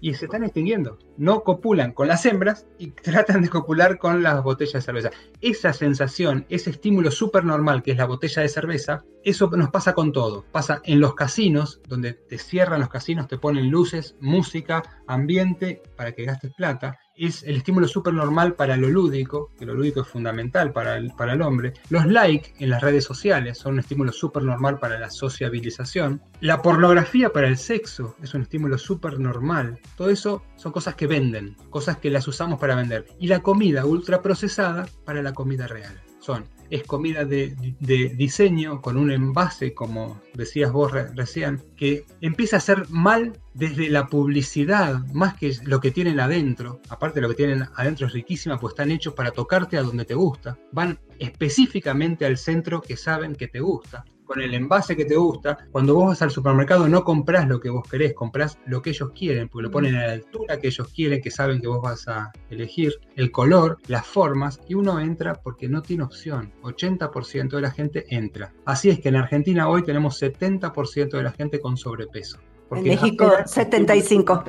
y 0.00 0.14
se 0.14 0.26
están 0.26 0.44
extinguiendo. 0.44 0.98
No 1.16 1.42
copulan 1.42 1.92
con 1.92 2.08
las 2.08 2.24
hembras 2.26 2.66
y 2.78 2.90
tratan 3.02 3.42
de 3.42 3.48
copular 3.48 3.98
con 3.98 4.22
las 4.22 4.42
botellas 4.42 4.74
de 4.74 4.80
cerveza. 4.80 5.10
Esa 5.40 5.72
sensación, 5.72 6.46
ese 6.48 6.70
estímulo 6.70 7.10
súper 7.10 7.44
normal 7.44 7.82
que 7.82 7.92
es 7.92 7.96
la 7.96 8.06
botella 8.06 8.42
de 8.42 8.48
cerveza, 8.48 9.04
eso 9.24 9.50
nos 9.50 9.70
pasa 9.70 9.94
con 9.94 10.12
todo. 10.12 10.44
Pasa 10.52 10.80
en 10.84 11.00
los 11.00 11.14
casinos, 11.14 11.80
donde 11.88 12.12
te 12.12 12.38
cierran 12.38 12.80
los 12.80 12.88
casinos, 12.88 13.28
te 13.28 13.38
ponen 13.38 13.70
luces, 13.70 14.16
música, 14.20 14.82
ambiente 15.06 15.82
para 15.96 16.12
que 16.12 16.24
gastes 16.24 16.52
plata 16.54 16.98
es 17.16 17.42
el 17.44 17.56
estímulo 17.56 17.86
súper 17.86 18.12
normal 18.12 18.54
para 18.54 18.76
lo 18.76 18.88
lúdico, 18.88 19.52
que 19.58 19.66
lo 19.66 19.74
lúdico 19.74 20.00
es 20.00 20.08
fundamental 20.08 20.72
para 20.72 20.96
el, 20.96 21.12
para 21.12 21.34
el 21.34 21.42
hombre. 21.42 21.74
Los 21.88 22.06
likes 22.06 22.54
en 22.58 22.70
las 22.70 22.82
redes 22.82 23.04
sociales 23.04 23.58
son 23.58 23.74
un 23.74 23.80
estímulo 23.80 24.12
súper 24.12 24.42
normal 24.42 24.78
para 24.78 24.98
la 24.98 25.10
sociabilización. 25.10 26.22
La 26.40 26.60
pornografía 26.62 27.32
para 27.32 27.48
el 27.48 27.56
sexo 27.56 28.16
es 28.22 28.34
un 28.34 28.42
estímulo 28.42 28.78
súper 28.78 29.20
normal. 29.20 29.78
Todo 29.96 30.10
eso 30.10 30.42
son 30.56 30.72
cosas 30.72 30.94
que 30.96 31.06
venden, 31.06 31.56
cosas 31.70 31.98
que 31.98 32.10
las 32.10 32.26
usamos 32.26 32.58
para 32.58 32.74
vender. 32.74 33.06
Y 33.18 33.28
la 33.28 33.40
comida 33.40 33.84
ultraprocesada 33.84 34.86
para 35.04 35.22
la 35.22 35.32
comida 35.32 35.66
real. 35.66 36.00
Son 36.20 36.44
es 36.74 36.82
comida 36.82 37.24
de, 37.24 37.54
diseño 38.16 38.82
con 38.82 38.96
un 38.96 39.12
envase, 39.12 39.74
como 39.74 40.20
decías 40.34 40.72
vos 40.72 40.90
recién, 40.90 41.62
que 41.76 42.04
empieza 42.20 42.56
a 42.56 42.60
ser 42.60 42.88
mal 42.90 43.38
desde 43.54 43.88
la 43.88 44.08
publicidad, 44.08 45.06
más 45.12 45.34
que 45.34 45.56
lo 45.62 45.80
que 45.80 45.92
tienen 45.92 46.18
adentro. 46.18 46.80
Aparte 46.88 47.20
lo 47.20 47.28
que 47.28 47.36
tienen 47.36 47.68
adentro 47.76 48.08
es 48.08 48.12
riquísima, 48.12 48.58
pues 48.58 48.72
están 48.72 48.90
hechos 48.90 49.14
para 49.14 49.30
tocarte 49.30 49.76
a 49.78 49.82
donde 49.82 50.04
te 50.04 50.14
gusta. 50.14 50.58
Van 50.72 50.98
específicamente 51.20 52.26
al 52.26 52.38
centro 52.38 52.82
que 52.82 52.96
saben 52.96 53.36
que 53.36 53.46
te 53.46 53.60
gusta 53.60 54.04
con 54.34 54.42
el 54.42 54.54
envase 54.54 54.96
que 54.96 55.04
te 55.04 55.14
gusta, 55.14 55.56
cuando 55.70 55.94
vos 55.94 56.08
vas 56.08 56.22
al 56.22 56.30
supermercado 56.32 56.88
no 56.88 57.04
compras 57.04 57.48
lo 57.48 57.60
que 57.60 57.70
vos 57.70 57.88
querés, 57.88 58.14
compras 58.14 58.58
lo 58.66 58.82
que 58.82 58.90
ellos 58.90 59.12
quieren, 59.16 59.48
porque 59.48 59.62
lo 59.62 59.70
ponen 59.70 59.94
a 59.94 60.08
la 60.08 60.12
altura 60.14 60.58
que 60.58 60.66
ellos 60.66 60.88
quieren, 60.88 61.22
que 61.22 61.30
saben 61.30 61.60
que 61.60 61.68
vos 61.68 61.80
vas 61.80 62.08
a 62.08 62.32
elegir, 62.50 62.94
el 63.14 63.30
color, 63.30 63.78
las 63.86 64.04
formas, 64.04 64.60
y 64.68 64.74
uno 64.74 64.98
entra 64.98 65.34
porque 65.34 65.68
no 65.68 65.82
tiene 65.82 66.02
opción. 66.02 66.52
80% 66.62 67.50
de 67.50 67.60
la 67.60 67.70
gente 67.70 68.06
entra. 68.08 68.52
Así 68.64 68.90
es 68.90 68.98
que 68.98 69.10
en 69.10 69.16
Argentina 69.16 69.68
hoy 69.68 69.84
tenemos 69.84 70.20
70% 70.20 71.10
de 71.10 71.22
la 71.22 71.30
gente 71.30 71.60
con 71.60 71.76
sobrepeso. 71.76 72.38
en 72.72 72.82
México, 72.82 73.30
75. 73.46 74.44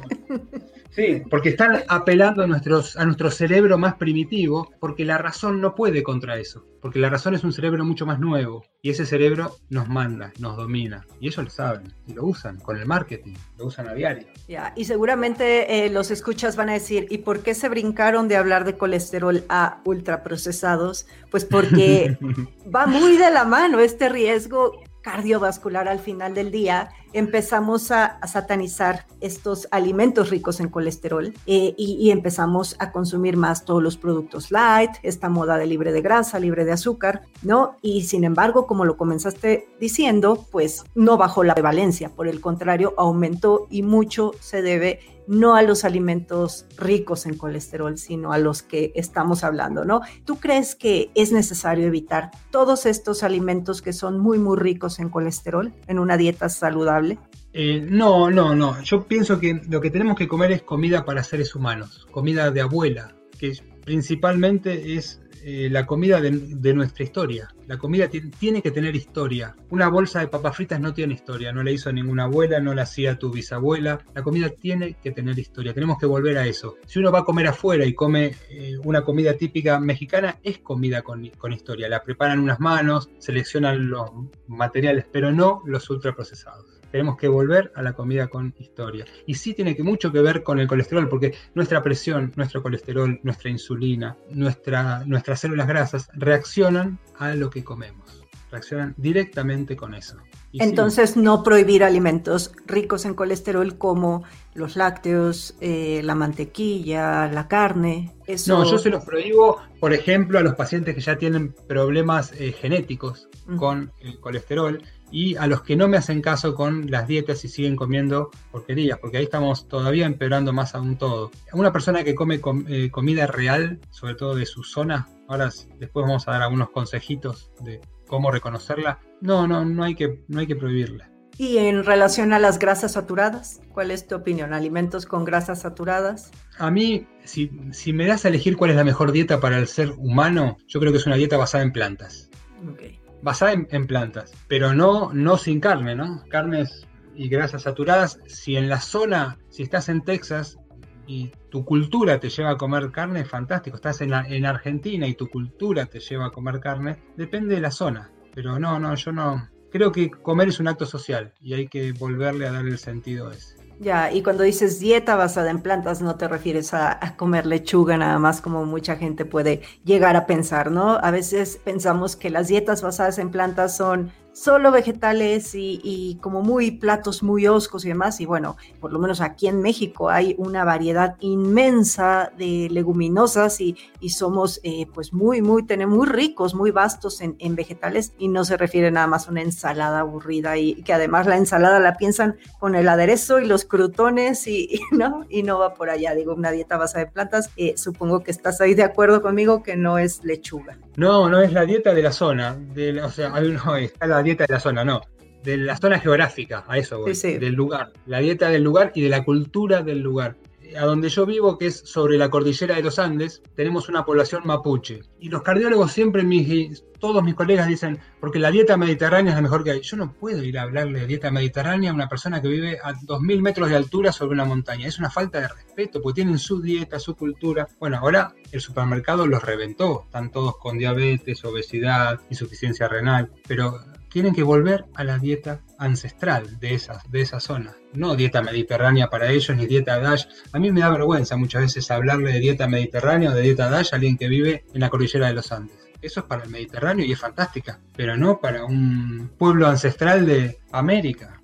Sí, 0.96 1.22
porque 1.30 1.50
están 1.50 1.84
apelando 1.90 2.44
a, 2.44 2.48
nuestros, 2.48 2.96
a 2.96 3.04
nuestro 3.04 3.30
cerebro 3.30 3.78
más 3.78 3.96
primitivo, 3.96 4.72
porque 4.80 5.04
la 5.04 5.18
razón 5.18 5.60
no 5.60 5.76
puede 5.76 6.04
contra 6.04 6.38
eso, 6.38 6.66
porque 6.82 7.00
la 7.00 7.10
razón 7.10 7.36
es 7.36 7.44
un 7.44 7.52
cerebro 7.52 7.84
mucho 7.84 8.06
más 8.06 8.18
nuevo, 8.18 8.64
y 8.82 8.92
ese 8.92 9.06
cerebro 9.06 9.58
nos 9.70 9.90
manda, 9.90 10.32
nos 10.40 10.56
domina, 10.56 11.06
y 11.20 11.28
ellos 11.28 11.44
lo 11.44 11.50
saben, 11.50 11.94
y 12.08 12.14
lo 12.14 12.24
usan 12.24 12.62
con 12.62 12.78
el 12.78 12.86
marketing, 12.86 13.34
lo 13.58 13.66
usan 13.66 13.90
a 13.90 13.94
diario. 13.94 14.26
Ya, 14.48 14.72
y 14.78 14.86
seguramente 14.86 15.86
eh, 15.86 15.90
los 15.90 16.12
escuchas 16.12 16.56
van 16.56 16.70
a 16.70 16.74
decir, 16.74 17.08
¿y 17.10 17.18
por 17.18 17.42
qué 17.42 17.56
se 17.56 17.68
brincaron 17.68 18.30
de 18.30 18.38
hablar 18.38 18.64
de 18.64 18.78
colesterol 18.78 19.44
a 19.50 19.82
ultraprocesados? 19.84 21.08
Pues 21.30 21.44
porque 21.44 22.18
va 22.74 22.86
muy 22.86 23.18
de 23.18 23.32
la 23.32 23.44
mano 23.44 23.82
este 23.82 24.08
riesgo 24.08 24.82
cardiovascular 25.02 25.88
al 25.88 26.00
final 26.00 26.34
del 26.34 26.50
día, 26.52 26.90
empezamos 27.16 27.92
a, 27.92 28.20
satanizar 28.28 29.06
estos 29.22 29.68
alimentos 29.72 30.30
ricos 30.30 30.60
en 30.60 30.68
colesterol 30.68 31.34
eh, 31.46 31.74
y, 31.78 32.12
empezamos 32.12 32.76
a 32.80 32.92
consumir 32.92 33.38
más 33.38 33.64
todos 33.64 33.82
los 33.82 33.96
productos 33.96 34.52
light, 34.52 34.92
esta 35.02 35.30
moda 35.30 35.58
de 35.58 35.66
libre 35.66 35.94
de 35.94 36.02
grasa, 36.02 36.40
libre 36.40 36.66
de 36.66 36.74
azúcar, 36.74 37.22
¿no? 37.42 37.78
Y 37.82 38.04
sin 38.04 38.26
embargo, 38.26 38.68
como 38.68 38.84
lo 38.84 38.98
comenzaste 38.98 39.70
diciendo, 39.80 40.46
pues 40.52 40.84
no 40.94 41.18
bajó 41.18 41.44
la 41.46 41.54
prevalencia, 41.54 42.10
por 42.10 42.28
el 42.28 42.42
contrario, 42.42 42.94
aumentó 42.98 43.68
y 43.70 43.84
mucho 43.84 44.34
se 44.42 44.62
debe 44.62 45.00
no 45.28 45.56
a 45.56 45.62
los 45.62 45.86
alimentos 45.86 46.66
ricos 46.78 47.26
en 47.26 47.38
colesterol, 47.38 47.98
sino 47.98 48.32
a 48.32 48.38
los 48.38 48.62
que 48.62 48.92
estamos 48.96 49.44
hablando, 49.44 49.86
¿no? 49.86 50.02
¿Tú 50.26 50.38
crees 50.38 50.76
que 50.76 51.12
es 51.16 51.32
necesario 51.32 51.86
evitar 51.88 52.32
todos 52.52 52.86
estos 52.86 53.24
alimentos 53.24 53.82
que 53.82 53.94
son 53.94 54.20
muy, 54.20 54.38
muy 54.38 54.58
ricos 54.58 55.00
en 55.00 55.10
colesterol 55.10 55.74
en 55.88 56.00
una 56.00 56.18
dieta 56.18 56.50
saludable? 56.50 57.05
Eh, 57.54 57.86
no, 57.90 58.30
no, 58.30 58.54
no. 58.54 58.82
Yo 58.84 59.08
pienso 59.08 59.40
que 59.40 59.62
lo 59.70 59.80
que 59.80 59.90
tenemos 59.90 60.18
que 60.18 60.28
comer 60.28 60.52
es 60.52 60.62
comida 60.64 61.06
para 61.06 61.24
seres 61.24 61.56
humanos, 61.56 62.06
comida 62.12 62.52
de 62.52 62.62
abuela, 62.62 63.16
que 63.40 63.54
principalmente 63.86 64.96
es 64.96 65.22
eh, 65.48 65.70
la 65.70 65.86
comida 65.86 66.20
de, 66.20 66.74
nuestra 66.74 67.04
historia. 67.04 67.48
La 67.68 67.78
comida 67.78 68.10
tiene 68.10 68.64
que 68.64 68.72
tener 68.72 68.96
historia. 68.96 69.56
Una 69.70 69.90
bolsa 69.90 70.20
de 70.20 70.28
papas 70.28 70.56
fritas 70.56 70.80
no 70.80 70.92
tiene 70.92 71.14
historia, 71.14 71.52
no 71.54 71.62
la 71.62 71.70
hizo 71.70 71.94
ninguna 71.94 72.24
abuela, 72.24 72.60
no 72.60 72.74
la 72.74 72.82
hacía 72.82 73.20
tu 73.20 73.30
bisabuela. 73.30 74.00
La 74.16 74.24
comida 74.24 74.50
tiene 74.50 74.96
que 74.96 75.12
tener 75.12 75.38
historia, 75.38 75.72
tenemos 75.72 76.00
que 76.00 76.08
volver 76.08 76.40
a 76.40 76.48
eso. 76.48 76.78
Si 76.88 76.98
uno 76.98 77.12
va 77.12 77.20
a 77.20 77.24
comer 77.24 77.46
afuera 77.46 77.86
y 77.86 77.94
come 77.94 78.36
eh, 78.50 78.76
una 78.84 79.04
comida 79.04 79.36
típica 79.36 79.80
mexicana, 79.80 80.40
es 80.42 80.58
comida 80.58 81.04
con, 81.04 81.30
con 81.38 81.54
historia. 81.54 81.90
La 81.90 82.02
preparan 82.02 82.40
unas 82.40 82.60
manos, 82.60 83.12
seleccionan 83.20 83.88
los 83.88 84.10
materiales, 84.48 85.06
pero 85.12 85.32
no 85.32 85.62
los 85.68 85.88
ultraprocesados 85.92 86.75
tenemos 86.96 87.18
que 87.18 87.28
volver 87.28 87.74
a 87.76 87.82
la 87.82 87.92
comida 87.92 88.28
con 88.28 88.54
historia. 88.58 89.04
Y 89.26 89.34
sí 89.34 89.54
tiene 89.54 89.76
que 89.76 89.84
mucho 89.84 90.14
que 90.14 90.22
ver 90.22 90.44
con 90.44 90.60
el 90.60 90.68
colesterol, 90.70 91.10
porque 91.10 91.34
nuestra 91.54 91.84
presión, 91.84 92.32
nuestro 92.38 92.64
colesterol, 92.64 93.20
nuestra 93.22 93.50
insulina, 93.50 94.16
nuestra, 94.30 95.04
nuestras 95.06 95.42
células 95.42 95.68
grasas 95.68 96.08
reaccionan 96.14 96.98
a 97.20 97.36
lo 97.36 97.50
que 97.50 97.66
comemos. 97.66 98.24
Reaccionan 98.50 98.94
directamente 98.96 99.76
con 99.76 99.94
eso. 99.94 100.16
Entonces, 100.54 101.18
no 101.18 101.44
prohibir 101.44 101.84
alimentos 101.84 102.54
ricos 102.66 103.04
en 103.04 103.14
colesterol 103.14 103.78
como 103.78 104.24
los 104.54 104.78
lácteos, 104.78 105.58
eh, 105.60 106.00
la 106.02 106.16
mantequilla, 106.16 107.28
la 107.28 107.50
carne. 107.50 108.16
No, 108.48 108.64
yo 108.64 108.78
se 108.78 108.90
los 108.90 109.04
prohíbo, 109.04 109.60
por 109.82 109.92
ejemplo, 109.92 110.40
a 110.40 110.42
los 110.42 110.56
pacientes 110.56 110.96
que 110.96 111.02
ya 111.02 111.18
tienen 111.18 111.54
problemas 111.68 112.32
eh, 112.40 112.54
genéticos 112.54 113.28
con 113.58 113.92
el 114.00 114.18
colesterol 114.22 114.82
y 115.16 115.38
a 115.38 115.48
los 115.48 115.62
que 115.62 115.78
no 115.78 115.88
me 115.88 115.96
hacen 115.96 116.22
caso 116.22 116.56
con 116.56 116.92
las 116.92 117.08
dietas 117.08 117.46
y 117.46 117.48
siguen 117.48 117.78
comiendo 117.78 118.32
porquerías, 118.52 119.00
porque 119.00 119.16
ahí 119.16 119.24
estamos 119.24 119.66
todavía 119.70 120.06
empeorando 120.06 120.52
más 120.52 120.76
aún 120.76 120.98
todo. 120.98 121.32
Una 121.54 121.72
persona 121.72 122.04
que 122.04 122.14
come 122.14 122.42
eh, 122.68 122.92
comida 122.92 123.26
real, 123.26 123.80
sobre 123.92 124.16
todo 124.16 124.36
de 124.36 124.46
su 124.46 124.66
zona, 124.66 125.08
ahora 125.30 125.50
después 125.80 126.06
vamos 126.06 126.28
a 126.28 126.32
dar 126.32 126.42
algunos 126.42 126.70
consejitos 126.72 127.50
de 127.62 127.80
cómo 128.08 128.30
reconocerla, 128.30 129.00
no, 129.22 129.48
no, 129.48 129.64
no 129.64 129.86
hay 129.86 129.96
que, 129.96 130.22
no 130.28 130.42
hay 130.42 130.48
que 130.48 130.58
prohibirla. 130.58 131.10
Y 131.38 131.60
en 131.60 131.86
relación 131.86 132.34
a 132.34 132.40
las 132.40 132.60
grasas 132.60 132.92
saturadas, 132.92 133.62
¿cuál 133.72 133.92
es 133.92 134.08
tu 134.08 134.16
opinión? 134.16 134.54
¿Alimentos 134.54 135.06
con 135.06 135.24
grasas 135.24 135.62
saturadas? 135.62 136.32
A 136.58 136.70
mí, 136.72 137.08
si, 137.24 137.52
si 137.72 137.94
me 137.94 138.06
das 138.06 138.26
a 138.26 138.28
elegir 138.28 138.58
cuál 138.58 138.72
es 138.72 138.76
la 138.76 138.84
mejor 138.84 139.14
dieta 139.14 139.40
para 139.40 139.60
el 139.60 139.68
ser 139.68 139.92
humano, 139.92 140.58
yo 140.68 140.82
creo 140.82 140.92
que 140.92 140.98
es 140.98 141.06
una 141.06 141.16
dieta 141.16 141.38
basada 141.38 141.64
en 141.64 141.72
plantas. 141.72 142.30
Okay 142.74 142.95
basada 143.26 143.54
en, 143.54 143.88
plantas, 143.88 144.32
pero 144.48 144.76
no, 144.76 145.12
no 145.12 145.38
sin 145.38 145.60
carne, 145.60 145.96
¿no? 145.96 146.24
Carnes 146.30 146.88
y 147.16 147.28
grasas 147.28 147.64
saturadas. 147.64 148.20
Si 148.28 148.56
en 148.56 148.70
la 148.70 148.80
zona, 148.80 149.40
si 149.50 149.64
estás 149.64 149.90
en 149.90 150.04
Texas 150.04 150.60
y 151.08 151.32
tu 151.50 151.66
cultura 151.66 152.20
te 152.20 152.30
lleva 152.30 152.52
a 152.52 152.58
comer 152.58 152.92
carne, 152.92 153.26
fantástico. 153.26 153.78
Estás 153.78 154.02
en, 154.02 154.14
en 154.14 154.46
Argentina 154.46 155.08
y 155.08 155.16
tu 155.16 155.28
cultura 155.28 155.88
te 155.88 156.00
lleva 156.00 156.28
a 156.28 156.30
comer 156.30 156.60
carne, 156.60 156.98
depende 157.18 157.56
de 157.56 157.62
la 157.62 157.72
zona. 157.72 158.12
Pero 158.36 158.60
no, 158.60 158.80
no, 158.80 158.94
yo 158.94 159.12
no. 159.12 159.50
Creo 159.72 159.92
que 159.92 160.12
comer 160.12 160.50
es 160.50 160.60
un 160.60 160.68
acto 160.68 160.86
social 160.86 161.34
y 161.42 161.56
hay 161.56 161.68
que 161.68 161.94
volverle 161.94 162.46
a 162.46 162.52
dar 162.52 162.68
el 162.68 162.78
sentido 162.78 163.32
ese. 163.32 163.56
Ya, 163.80 164.12
y 164.12 164.24
cuando 164.24 164.44
dices 164.44 164.80
dieta 164.80 165.16
basada 165.16 165.52
en 165.52 165.62
plantas, 165.62 166.02
no 166.02 166.16
te 166.16 166.28
refieres 166.28 166.74
a, 166.74 167.16
comer 167.18 167.46
lechuga 167.46 167.98
nada 167.98 168.18
más 168.20 168.40
como 168.40 168.66
mucha 168.66 168.96
gente 168.96 169.26
puede 169.26 169.62
llegar 169.84 170.16
a 170.16 170.26
pensar, 170.26 170.72
¿no? 170.72 170.92
A 170.96 171.12
veces 171.12 171.60
pensamos 171.64 172.16
que 172.16 172.30
las 172.30 172.48
dietas 172.48 172.82
basadas 172.82 173.20
en 173.20 173.32
plantas 173.32 173.76
son 173.76 174.12
solo 174.36 174.70
vegetales 174.70 175.52
y, 175.56 176.20
como 176.22 176.42
muy 176.42 176.72
platos 176.72 177.24
muy 177.24 177.48
oscos 177.48 177.86
y 177.86 177.90
demás. 177.90 178.20
Y 178.20 178.26
bueno, 178.26 178.58
por 178.82 178.92
lo 178.92 179.00
menos 179.00 179.22
aquí 179.22 179.48
en 179.48 179.62
México 179.62 180.10
hay 180.10 180.36
una 180.38 180.66
variedad 180.66 181.16
inmensa 181.22 182.32
de 182.38 182.68
leguminosas 182.70 183.62
y, 183.62 183.78
somos 184.10 184.62
eh, 184.64 184.86
pues 184.94 185.14
muy, 185.14 185.42
muy, 185.42 185.66
tenemos 185.66 185.98
muy 185.98 186.08
ricos, 186.08 186.54
muy 186.54 186.72
vastos 186.72 187.22
en, 187.22 187.56
vegetales 187.56 188.14
y 188.18 188.28
no 188.28 188.46
se 188.46 188.56
refiere 188.56 188.92
nada 188.92 189.08
más 189.08 189.28
a 189.28 189.32
una 189.32 189.42
ensalada 189.42 190.00
aburrida 190.02 190.58
y 190.58 190.84
que 190.84 190.94
además 190.94 191.26
la 191.26 191.38
ensalada 191.38 191.80
la 191.80 191.98
piensan 191.98 192.38
con 192.60 192.76
el 192.76 192.88
aderezo 192.88 193.40
y 193.40 193.46
los 193.46 193.66
crutones 193.66 194.48
y, 194.48 194.80
no, 194.92 195.26
y 195.30 195.44
no 195.44 195.60
va 195.60 195.74
por 195.74 195.90
allá. 195.90 196.14
Digo, 196.14 196.34
una 196.34 196.52
dieta 196.52 196.78
basada 196.78 197.06
en 197.06 197.12
plantas, 197.12 197.50
eh, 197.58 197.74
supongo 197.78 198.22
que 198.22 198.32
estás 198.32 198.62
ahí 198.62 198.74
de 198.74 198.84
acuerdo 198.84 199.22
conmigo 199.22 199.64
que 199.64 199.76
no 199.76 199.98
es 199.98 200.24
lechuga. 200.24 200.78
No, 200.98 201.30
no 201.30 201.42
es 201.42 201.52
la 201.52 201.66
dieta 201.66 201.94
de 201.94 202.02
la 202.02 202.12
zona, 202.12 202.56
de 202.56 203.02
o 203.02 203.10
sea, 203.10 203.30
no 203.42 203.76
es 203.76 203.94
la 204.00 204.24
dieta 204.24 204.46
de 204.46 204.54
la 204.54 204.60
zona, 204.60 204.86
no, 204.86 205.02
de 205.44 205.58
la 205.58 205.78
zona 205.78 206.00
geográfica, 206.00 206.64
a 206.68 206.78
eso 206.78 207.00
voy, 207.00 207.14
del 207.14 207.54
lugar, 207.54 207.92
la 208.06 208.20
dieta 208.20 208.50
del 208.50 208.64
lugar 208.64 208.92
y 208.96 209.02
de 209.02 209.10
la 209.10 209.24
cultura 209.24 209.84
del 209.84 210.00
lugar. 210.00 210.36
A 210.78 210.86
donde 210.86 211.10
yo 211.10 211.26
vivo, 211.26 211.58
que 211.58 211.68
es 211.68 211.80
sobre 211.80 212.18
la 212.18 212.30
cordillera 212.30 212.76
de 212.76 212.84
los 212.84 213.00
Andes, 213.00 213.42
tenemos 213.56 213.90
una 213.90 214.06
población 214.06 214.44
mapuche. 214.46 215.02
Y 215.20 215.30
los 215.30 215.42
cardiólogos 215.42 215.92
siempre, 215.92 216.24
mis, 216.24 216.84
todos 217.00 217.24
mis 217.24 217.36
colegas 217.36 217.68
dicen, 217.68 218.00
porque 218.20 218.40
la 218.40 218.52
dieta 218.52 218.78
mediterránea 218.78 219.32
es 219.32 219.36
la 219.36 219.42
mejor 219.42 219.64
que 219.64 219.72
hay. 219.72 219.82
Yo 219.82 219.98
no 219.98 220.14
puedo 220.14 220.44
ir 220.44 220.58
a 220.58 220.64
hablarle 220.64 221.02
de 221.02 221.08
dieta 221.08 221.32
mediterránea 221.32 221.92
a 221.92 221.94
una 221.94 222.10
persona 222.10 222.42
que 222.42 222.48
vive 222.48 222.80
a 222.84 222.94
2.000 222.94 223.42
metros 223.42 223.70
de 223.70 223.76
altura 223.76 224.12
sobre 224.12 224.34
una 224.34 224.46
montaña. 224.46 224.88
Es 224.88 225.00
una 225.00 225.10
falta 225.10 225.40
de 225.42 225.48
respeto, 225.48 226.02
porque 226.02 226.22
tienen 226.22 226.40
su 226.40 226.62
dieta, 226.62 227.00
su 227.00 227.16
cultura. 227.16 227.68
Bueno, 227.80 227.98
ahora 227.98 228.34
el 228.52 228.62
supermercado 228.62 229.28
los 229.28 229.44
reventó. 229.44 230.04
Están 230.06 230.32
todos 230.32 230.58
con 230.58 230.78
diabetes, 230.78 231.44
obesidad, 231.46 232.20
insuficiencia 232.30 232.88
renal. 232.88 233.32
Pero 233.48 233.80
tienen 234.16 234.34
que 234.34 234.44
volver 234.44 234.86
a 234.94 235.04
la 235.04 235.20
dieta 235.20 235.60
ancestral 235.78 236.58
de 236.62 236.74
esa, 236.74 237.04
de 237.10 237.20
esa 237.20 237.42
zona. 237.42 237.76
No 237.92 238.16
dieta 238.16 238.42
mediterránea 238.42 239.10
para 239.10 239.30
ellos, 239.30 239.58
ni 239.58 239.66
dieta 239.66 240.00
DASH. 240.00 240.28
A 240.54 240.60
mí 240.60 240.72
me 240.72 240.80
da 240.80 240.90
vergüenza 240.90 241.36
muchas 241.36 241.64
veces 241.64 241.92
hablarle 241.92 242.32
de 242.32 242.40
dieta 242.40 242.66
mediterránea 242.66 243.32
o 243.32 243.34
de 243.34 243.42
dieta 243.42 243.70
DASH 243.70 243.92
a 243.92 243.98
alguien 243.98 244.16
que 244.16 244.30
vive 244.30 244.64
en 244.74 244.80
la 244.80 244.90
cordillera 244.90 245.28
de 245.28 245.34
los 245.34 245.52
Andes. 245.52 245.76
Eso 246.02 246.22
es 246.22 246.26
para 246.28 246.46
el 246.46 246.50
Mediterráneo 246.50 247.06
y 247.06 247.12
es 247.12 247.20
fantástica, 247.20 247.82
pero 247.94 248.16
no 248.16 248.40
para 248.40 248.64
un 248.64 249.34
pueblo 249.38 249.68
ancestral 249.68 250.26
de 250.26 250.60
América. 250.72 251.42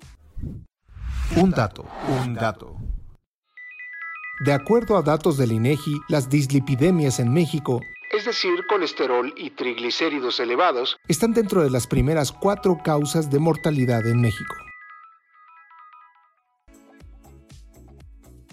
Un 1.36 1.50
dato, 1.50 1.86
un 2.24 2.32
dato. 2.32 2.78
De 4.46 4.54
acuerdo 4.54 4.96
a 4.96 5.02
datos 5.02 5.36
del 5.36 5.52
INEGI, 5.52 6.00
las 6.08 6.30
dislipidemias 6.30 7.20
en 7.20 7.34
México 7.34 7.82
es 8.12 8.26
decir, 8.26 8.66
colesterol 8.68 9.32
y 9.36 9.50
triglicéridos 9.50 10.38
elevados, 10.38 10.98
están 11.08 11.32
dentro 11.32 11.62
de 11.62 11.70
las 11.70 11.86
primeras 11.86 12.30
cuatro 12.30 12.78
causas 12.84 13.30
de 13.30 13.38
mortalidad 13.38 14.06
en 14.06 14.20
México. 14.20 14.54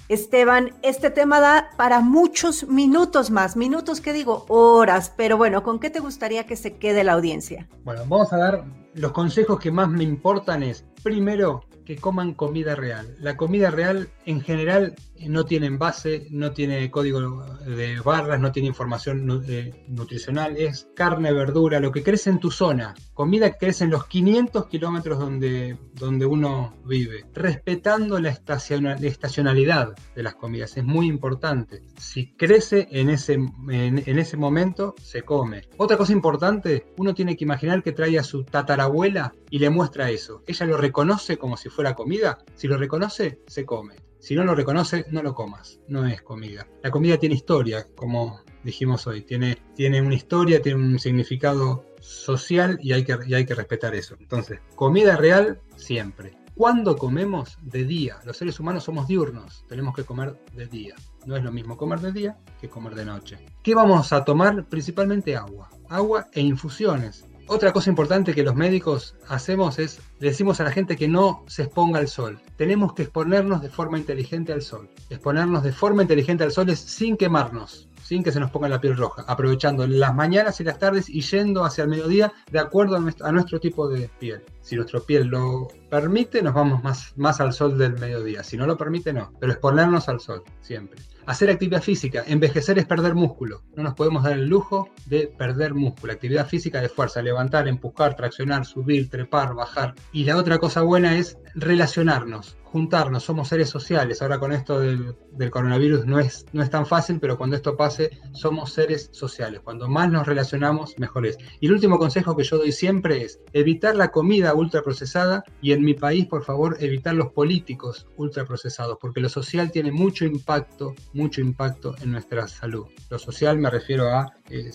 Esteban, 0.07 0.71
este 0.81 1.11
tema 1.11 1.39
da 1.39 1.69
para 1.77 1.99
muchos 1.99 2.67
minutos 2.67 3.29
más, 3.29 3.55
minutos 3.55 4.01
que 4.01 4.11
digo, 4.11 4.45
horas, 4.47 5.13
pero 5.15 5.37
bueno, 5.37 5.61
¿con 5.61 5.79
qué 5.79 5.91
te 5.91 5.99
gustaría 5.99 6.47
que 6.47 6.55
se 6.55 6.77
quede 6.77 7.03
la 7.03 7.13
audiencia? 7.13 7.67
Bueno, 7.83 8.01
vamos 8.07 8.33
a 8.33 8.37
dar 8.37 8.65
los 8.95 9.11
consejos 9.11 9.59
que 9.59 9.69
más 9.69 9.87
me 9.87 10.03
importan 10.03 10.63
es, 10.63 10.83
primero, 11.03 11.63
que 11.85 11.95
coman 11.95 12.33
comida 12.33 12.75
real. 12.75 13.15
La 13.19 13.37
comida 13.37 13.69
real 13.69 14.09
en 14.25 14.41
general 14.41 14.95
no 15.27 15.45
tiene 15.45 15.67
envase, 15.67 16.27
no 16.29 16.51
tiene 16.51 16.89
código 16.89 17.43
de 17.65 17.99
barras, 17.99 18.39
no 18.39 18.51
tiene 18.51 18.67
información 18.67 19.43
eh, 19.47 19.85
nutricional, 19.87 20.57
es 20.57 20.89
carne, 20.95 21.33
verdura, 21.33 21.79
lo 21.79 21.91
que 21.91 22.03
crece 22.03 22.29
en 22.29 22.39
tu 22.39 22.51
zona, 22.51 22.93
comida 23.13 23.51
que 23.51 23.57
crece 23.57 23.83
en 23.83 23.91
los 23.91 24.05
500 24.05 24.67
kilómetros 24.67 25.19
donde, 25.19 25.77
donde 25.93 26.25
uno 26.25 26.75
vive, 26.85 27.25
respetando 27.33 28.19
la, 28.19 28.29
estacionalidad 28.29 29.95
de 30.15 30.23
las 30.23 30.35
comidas, 30.35 30.77
es 30.77 30.83
muy 30.83 31.07
importante. 31.07 31.81
Si 31.97 32.33
crece 32.35 32.87
en 32.91 33.09
ese, 33.09 33.33
en, 33.33 34.19
ese 34.19 34.37
momento, 34.37 34.95
se 35.01 35.23
come. 35.23 35.63
Otra 35.77 35.97
cosa 35.97 36.13
importante, 36.13 36.93
uno 36.97 37.13
tiene 37.13 37.35
que 37.35 37.43
imaginar 37.43 37.83
que 37.83 37.91
trae 37.91 38.17
a 38.17 38.23
su 38.23 38.43
tatarabuela 38.43 39.33
y 39.49 39.59
le 39.59 39.69
muestra 39.69 40.09
eso. 40.09 40.43
Ella 40.47 40.65
lo 40.65 40.77
reconoce 40.77 41.37
como 41.37 41.57
si 41.57 41.69
fuera 41.69 41.95
comida, 41.95 42.37
si 42.55 42.67
lo 42.67 42.77
reconoce, 42.77 43.41
se 43.47 43.65
come. 43.65 44.08
Si 44.19 44.35
no 44.35 44.43
lo 44.43 44.53
reconoce, 44.53 45.05
no 45.11 45.23
lo 45.23 45.33
comas. 45.33 45.79
No 45.87 46.05
es 46.05 46.21
comida. 46.21 46.67
La 46.83 46.91
comida 46.91 47.17
tiene 47.17 47.35
historia, 47.35 47.85
como 47.95 48.41
dijimos 48.63 49.07
hoy. 49.07 49.21
Tiene, 49.21 49.57
tiene 49.75 50.01
una 50.01 50.15
historia, 50.15 50.61
tiene 50.61 50.79
un 50.79 50.99
significado 50.99 51.85
social 52.01 52.79
y 52.81 52.93
hay, 52.93 53.03
que, 53.03 53.17
y 53.25 53.33
hay 53.33 53.45
que 53.45 53.55
respetar 53.55 53.95
eso. 53.95 54.15
Entonces, 54.19 54.59
comida 54.75 55.15
real 55.15 55.61
siempre. 55.75 56.37
¿Cuándo 56.59 56.97
comemos? 56.97 57.57
De 57.61 57.85
día. 57.85 58.17
Los 58.25 58.35
seres 58.35 58.59
humanos 58.59 58.83
somos 58.83 59.07
diurnos. 59.07 59.63
Tenemos 59.69 59.95
que 59.95 60.03
comer 60.03 60.37
de 60.53 60.67
día. 60.67 60.95
No 61.25 61.37
es 61.37 61.43
lo 61.43 61.53
mismo 61.53 61.77
comer 61.77 62.01
de 62.01 62.11
día 62.11 62.37
que 62.59 62.67
comer 62.67 62.95
de 62.95 63.05
noche. 63.05 63.37
¿Qué 63.63 63.73
vamos 63.73 64.11
a 64.11 64.25
tomar? 64.25 64.67
Principalmente 64.67 65.37
agua. 65.37 65.69
Agua 65.87 66.27
e 66.33 66.41
infusiones. 66.41 67.25
Otra 67.51 67.73
cosa 67.73 67.89
importante 67.89 68.35
que 68.35 68.43
los 68.43 68.53
médicos 68.53 69.15
hacemos 69.27 69.79
es, 69.79 69.99
decimos 70.19 70.59
a 70.59 70.65
la 70.65 70.71
gente 70.71 70.95
que 70.95 71.07
no 71.07 71.43
se 71.47 71.63
exponga 71.63 71.97
al 71.97 72.07
sol. 72.07 72.39
Tenemos 72.57 72.93
que 72.93 73.01
exponernos 73.01 73.63
de 73.63 73.69
forma 73.69 73.97
inteligente 73.97 74.53
al 74.53 74.61
sol. 74.61 74.87
Exponernos 75.09 75.63
de 75.63 75.71
forma 75.71 76.03
inteligente 76.03 76.43
al 76.43 76.51
sol 76.51 76.69
es 76.69 76.79
sin 76.79 77.17
quemarnos 77.17 77.88
sin 78.09 78.23
que 78.23 78.31
se 78.31 78.39
nos 78.39 78.49
ponga 78.49 78.67
la 78.67 78.81
piel 78.81 78.97
roja, 78.97 79.23
aprovechando 79.27 79.85
las 79.85 80.15
mañanas 80.15 80.59
y 80.59 80.63
las 80.63 80.79
tardes 80.79 81.07
y 81.09 81.21
yendo 81.21 81.63
hacia 81.63 81.83
el 81.83 81.91
mediodía 81.91 82.33
de 82.51 82.57
acuerdo 82.57 82.95
a 82.95 83.31
nuestro, 83.31 83.59
tipo 83.59 83.87
de 83.87 84.09
piel. 84.19 84.41
Si 84.61 84.75
nuestra 84.75 84.99
piel 84.99 85.27
lo 85.27 85.67
permite, 85.91 86.41
nos 86.41 86.55
vamos 86.55 86.83
más, 86.83 87.13
más 87.17 87.39
al 87.39 87.53
sol 87.53 87.77
del 87.77 87.99
mediodía. 87.99 88.43
Si 88.43 88.57
no 88.57 88.65
lo 88.65 88.77
permite, 88.77 89.13
no. 89.13 89.31
Pero 89.39 89.51
exponernos 89.51 90.09
al 90.09 90.19
sol, 90.19 90.41
siempre. 90.59 90.99
Hacer 91.27 91.51
actividad 91.51 91.83
física. 91.83 92.23
Envejecer 92.25 92.79
es 92.79 92.87
perder 92.87 93.13
músculo. 93.13 93.61
No 93.75 93.83
nos 93.83 93.93
podemos 93.93 94.23
dar 94.23 94.33
el 94.33 94.47
lujo 94.47 94.89
de 95.05 95.27
perder 95.27 95.75
músculo. 95.75 96.11
Actividad 96.11 96.47
física 96.47 96.81
de 96.81 96.89
fuerza. 96.89 97.21
Levantar, 97.21 97.67
empujar, 97.67 98.15
traccionar, 98.15 98.65
subir, 98.65 99.07
trepar, 99.11 99.53
bajar. 99.53 99.93
Y 100.11 100.23
la 100.23 100.37
otra 100.37 100.57
cosa 100.57 100.81
buena 100.81 101.15
es 101.15 101.37
relacionarnos 101.53 102.57
juntarnos, 102.71 103.23
somos 103.23 103.47
seres 103.47 103.69
sociales. 103.69 104.21
Ahora 104.21 104.39
con 104.39 104.51
esto 104.51 104.79
del, 104.79 105.15
coronavirus 105.49 106.05
no 106.05 106.19
es, 106.19 106.45
no 106.53 106.61
es 106.61 106.69
tan 106.69 106.85
fácil, 106.85 107.19
pero 107.19 107.37
cuando 107.37 107.55
esto 107.55 107.75
pase, 107.75 108.11
somos 108.33 108.73
seres 108.73 109.09
sociales. 109.11 109.61
Cuando 109.63 109.87
más 109.87 110.11
nos 110.11 110.27
relacionamos, 110.27 110.95
mejor 110.99 111.25
es. 111.25 111.37
Y 111.59 111.67
el 111.67 111.73
último 111.73 111.97
consejo 111.97 112.35
que 112.35 112.43
yo 112.43 112.57
doy 112.57 112.71
siempre 112.71 113.23
es 113.23 113.39
evitar 113.53 113.95
la 113.95 114.09
comida 114.09 114.53
ultraprocesada 114.53 115.43
y 115.61 115.71
en 115.71 115.83
mi 115.83 115.93
país, 115.93 116.27
por 116.27 116.43
favor, 116.43 116.77
evitar 116.79 117.15
los 117.15 117.31
políticos 117.31 118.07
ultraprocesados, 118.17 118.97
porque 119.01 119.19
lo 119.19 119.29
social 119.29 119.71
tiene 119.71 119.91
mucho 119.91 120.25
impacto, 120.25 120.93
mucho 121.13 121.41
impacto 121.41 121.95
en 122.01 122.11
nuestra 122.11 122.47
salud. 122.47 122.85
Lo 123.09 123.17
social 123.17 123.57
me 123.57 123.69
refiero 123.69 124.09
a 124.09 124.33
eh, 124.49 124.71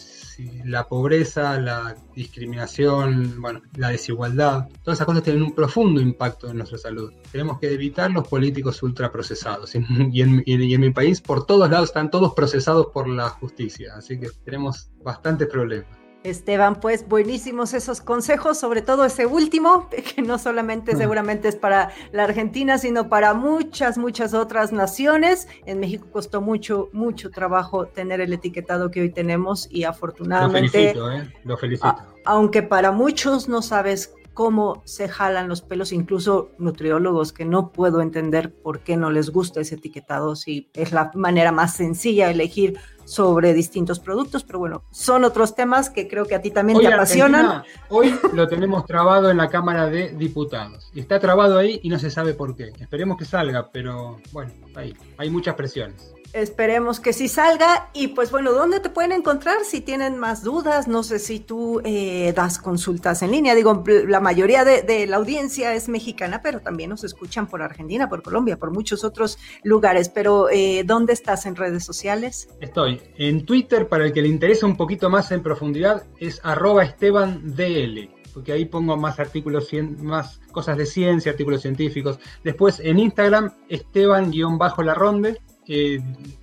la 0.64 0.88
pobreza, 0.88 1.60
la 1.60 1.96
discriminación, 2.14 3.40
bueno, 3.40 3.62
la 3.76 3.90
desigualdad. 3.90 4.68
Todas 4.82 4.98
esas 4.98 5.06
cosas 5.06 5.22
tienen 5.22 5.42
un 5.42 5.54
profundo 5.54 6.00
impacto 6.00 6.50
en 6.50 6.56
nuestra 6.56 6.78
salud. 6.78 7.12
Tenemos 7.30 7.58
que 7.58 7.72
evitar 7.72 7.83
los 8.10 8.28
políticos 8.28 8.82
ultraprocesados. 8.82 9.74
Y 9.74 10.22
en, 10.22 10.42
y 10.46 10.74
en 10.74 10.80
mi 10.80 10.90
país, 10.90 11.20
por 11.20 11.46
todos 11.46 11.70
lados, 11.70 11.90
están 11.90 12.10
todos 12.10 12.34
procesados 12.34 12.86
por 12.92 13.08
la 13.08 13.28
justicia. 13.28 13.94
Así 13.96 14.18
que 14.18 14.28
tenemos 14.44 14.90
bastantes 15.02 15.48
problemas. 15.48 16.04
Esteban, 16.24 16.76
pues 16.80 17.06
buenísimos 17.06 17.74
esos 17.74 18.00
consejos, 18.00 18.58
sobre 18.58 18.80
todo 18.80 19.04
ese 19.04 19.26
último, 19.26 19.88
que 20.14 20.22
no 20.22 20.38
solamente 20.38 20.96
seguramente 20.96 21.48
es 21.48 21.56
para 21.56 21.92
la 22.12 22.24
Argentina, 22.24 22.78
sino 22.78 23.08
para 23.08 23.34
muchas, 23.34 23.98
muchas 23.98 24.32
otras 24.32 24.72
naciones. 24.72 25.46
En 25.66 25.80
México 25.80 26.08
costó 26.10 26.40
mucho, 26.40 26.88
mucho 26.92 27.30
trabajo 27.30 27.86
tener 27.86 28.22
el 28.22 28.32
etiquetado 28.32 28.90
que 28.90 29.02
hoy 29.02 29.10
tenemos 29.10 29.68
y 29.70 29.84
afortunadamente... 29.84 30.94
Lo 30.94 31.02
felicito, 31.02 31.12
¿eh? 31.12 31.40
Lo 31.44 31.56
felicito. 31.58 31.96
aunque 32.24 32.62
para 32.62 32.90
muchos 32.90 33.46
no 33.46 33.60
sabes 33.60 34.14
cómo 34.34 34.82
se 34.84 35.08
jalan 35.08 35.48
los 35.48 35.62
pelos, 35.62 35.92
incluso 35.92 36.50
nutriólogos 36.58 37.32
que 37.32 37.44
no 37.44 37.70
puedo 37.70 38.02
entender 38.02 38.52
por 38.52 38.80
qué 38.80 38.96
no 38.96 39.10
les 39.10 39.30
gusta 39.30 39.60
ese 39.60 39.76
etiquetado, 39.76 40.36
si 40.36 40.70
es 40.74 40.92
la 40.92 41.10
manera 41.14 41.52
más 41.52 41.74
sencilla 41.76 42.26
de 42.26 42.32
elegir 42.32 42.78
sobre 43.04 43.52
distintos 43.52 44.00
productos, 44.00 44.44
pero 44.44 44.58
bueno, 44.58 44.84
son 44.90 45.24
otros 45.24 45.54
temas 45.54 45.90
que 45.90 46.08
creo 46.08 46.24
que 46.26 46.34
a 46.34 46.42
ti 46.42 46.50
también 46.50 46.80
te 46.80 46.88
apasionan. 46.88 47.62
hoy 47.88 48.14
lo 48.32 48.48
tenemos 48.48 48.84
trabado 48.86 49.30
en 49.30 49.36
la 49.36 49.48
Cámara 49.48 49.86
de 49.86 50.10
Diputados 50.10 50.90
y 50.92 51.00
está 51.00 51.20
trabado 51.20 51.58
ahí 51.58 51.80
y 51.82 51.88
no 51.88 51.98
se 51.98 52.10
sabe 52.10 52.34
por 52.34 52.56
qué. 52.56 52.72
Esperemos 52.78 53.16
que 53.16 53.24
salga, 53.24 53.70
pero 53.70 54.18
bueno, 54.32 54.52
ahí 54.74 54.94
hay 55.18 55.30
muchas 55.30 55.54
presiones. 55.54 56.14
Esperemos 56.34 56.98
que 56.98 57.12
sí 57.12 57.28
salga. 57.28 57.90
Y 57.94 58.08
pues 58.08 58.32
bueno, 58.32 58.52
¿dónde 58.52 58.80
te 58.80 58.90
pueden 58.90 59.12
encontrar 59.12 59.58
si 59.64 59.80
tienen 59.80 60.18
más 60.18 60.42
dudas? 60.42 60.88
No 60.88 61.04
sé 61.04 61.20
si 61.20 61.38
tú 61.38 61.80
eh, 61.84 62.32
das 62.34 62.58
consultas 62.58 63.22
en 63.22 63.30
línea. 63.30 63.54
Digo, 63.54 63.84
la 64.08 64.18
mayoría 64.18 64.64
de, 64.64 65.06
la 65.06 65.16
audiencia 65.16 65.74
es 65.74 65.88
mexicana, 65.88 66.40
pero 66.42 66.58
también 66.60 66.90
nos 66.90 67.04
escuchan 67.04 67.46
por 67.46 67.62
Argentina, 67.62 68.08
por 68.08 68.24
Colombia, 68.24 68.58
por 68.58 68.72
muchos 68.72 69.04
otros 69.04 69.38
lugares. 69.62 70.08
Pero 70.08 70.50
eh, 70.50 70.82
¿dónde 70.84 71.12
estás 71.12 71.46
en 71.46 71.54
redes 71.54 71.84
sociales? 71.84 72.48
Estoy 72.60 73.00
en 73.16 73.46
Twitter, 73.46 73.86
para 73.86 74.04
el 74.04 74.12
que 74.12 74.22
le 74.22 74.28
interesa 74.28 74.66
un 74.66 74.76
poquito 74.76 75.08
más 75.08 75.30
en 75.30 75.40
profundidad, 75.40 76.04
es 76.18 76.40
arroba 76.42 76.82
estebandl. 76.82 78.10
porque 78.34 78.50
ahí 78.50 78.64
pongo 78.64 78.96
más 78.96 79.20
artículos, 79.20 79.68
más 80.00 80.40
cosas 80.50 80.76
de 80.78 80.86
ciencia, 80.86 81.30
artículos 81.30 81.62
científicos. 81.62 82.18
Después 82.42 82.80
en 82.80 82.98
Instagram, 82.98 83.52
Esteban-Larronde, 83.68 85.38
eh, 85.68 86.00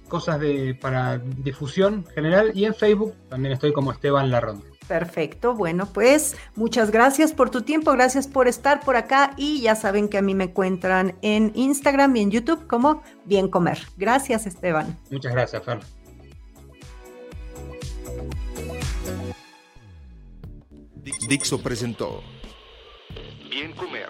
cosas 0.07 0.39
de, 0.39 0.75
para 0.79 1.17
difusión 1.17 2.05
general. 2.13 2.51
Y 2.53 2.65
en 2.65 2.75
Facebook 2.75 3.13
también 3.29 3.53
estoy 3.53 3.73
como 3.73 3.91
Esteban 3.91 4.29
Larronde. 4.31 4.71
Perfecto, 4.87 5.55
bueno, 5.55 5.85
pues 5.85 6.35
muchas 6.55 6.91
gracias 6.91 7.31
por 7.31 7.49
tu 7.49 7.61
tiempo, 7.61 7.93
gracias 7.93 8.27
por 8.27 8.49
estar 8.49 8.81
por 8.81 8.97
acá 8.97 9.31
y 9.37 9.61
ya 9.61 9.75
saben 9.75 10.09
que 10.09 10.17
a 10.17 10.21
mí 10.21 10.35
me 10.35 10.45
encuentran 10.45 11.15
en 11.21 11.53
Instagram 11.55 12.13
y 12.17 12.21
en 12.21 12.31
YouTube 12.31 12.67
como 12.67 13.01
Bien 13.23 13.47
Comer. 13.47 13.79
Gracias, 13.95 14.47
Esteban. 14.47 14.99
Muchas 15.09 15.31
gracias, 15.31 15.63
Fer. 15.63 15.79
Dixo 21.29 21.61
presentó 21.61 22.21
Bien 23.49 23.71
Comer 23.73 24.09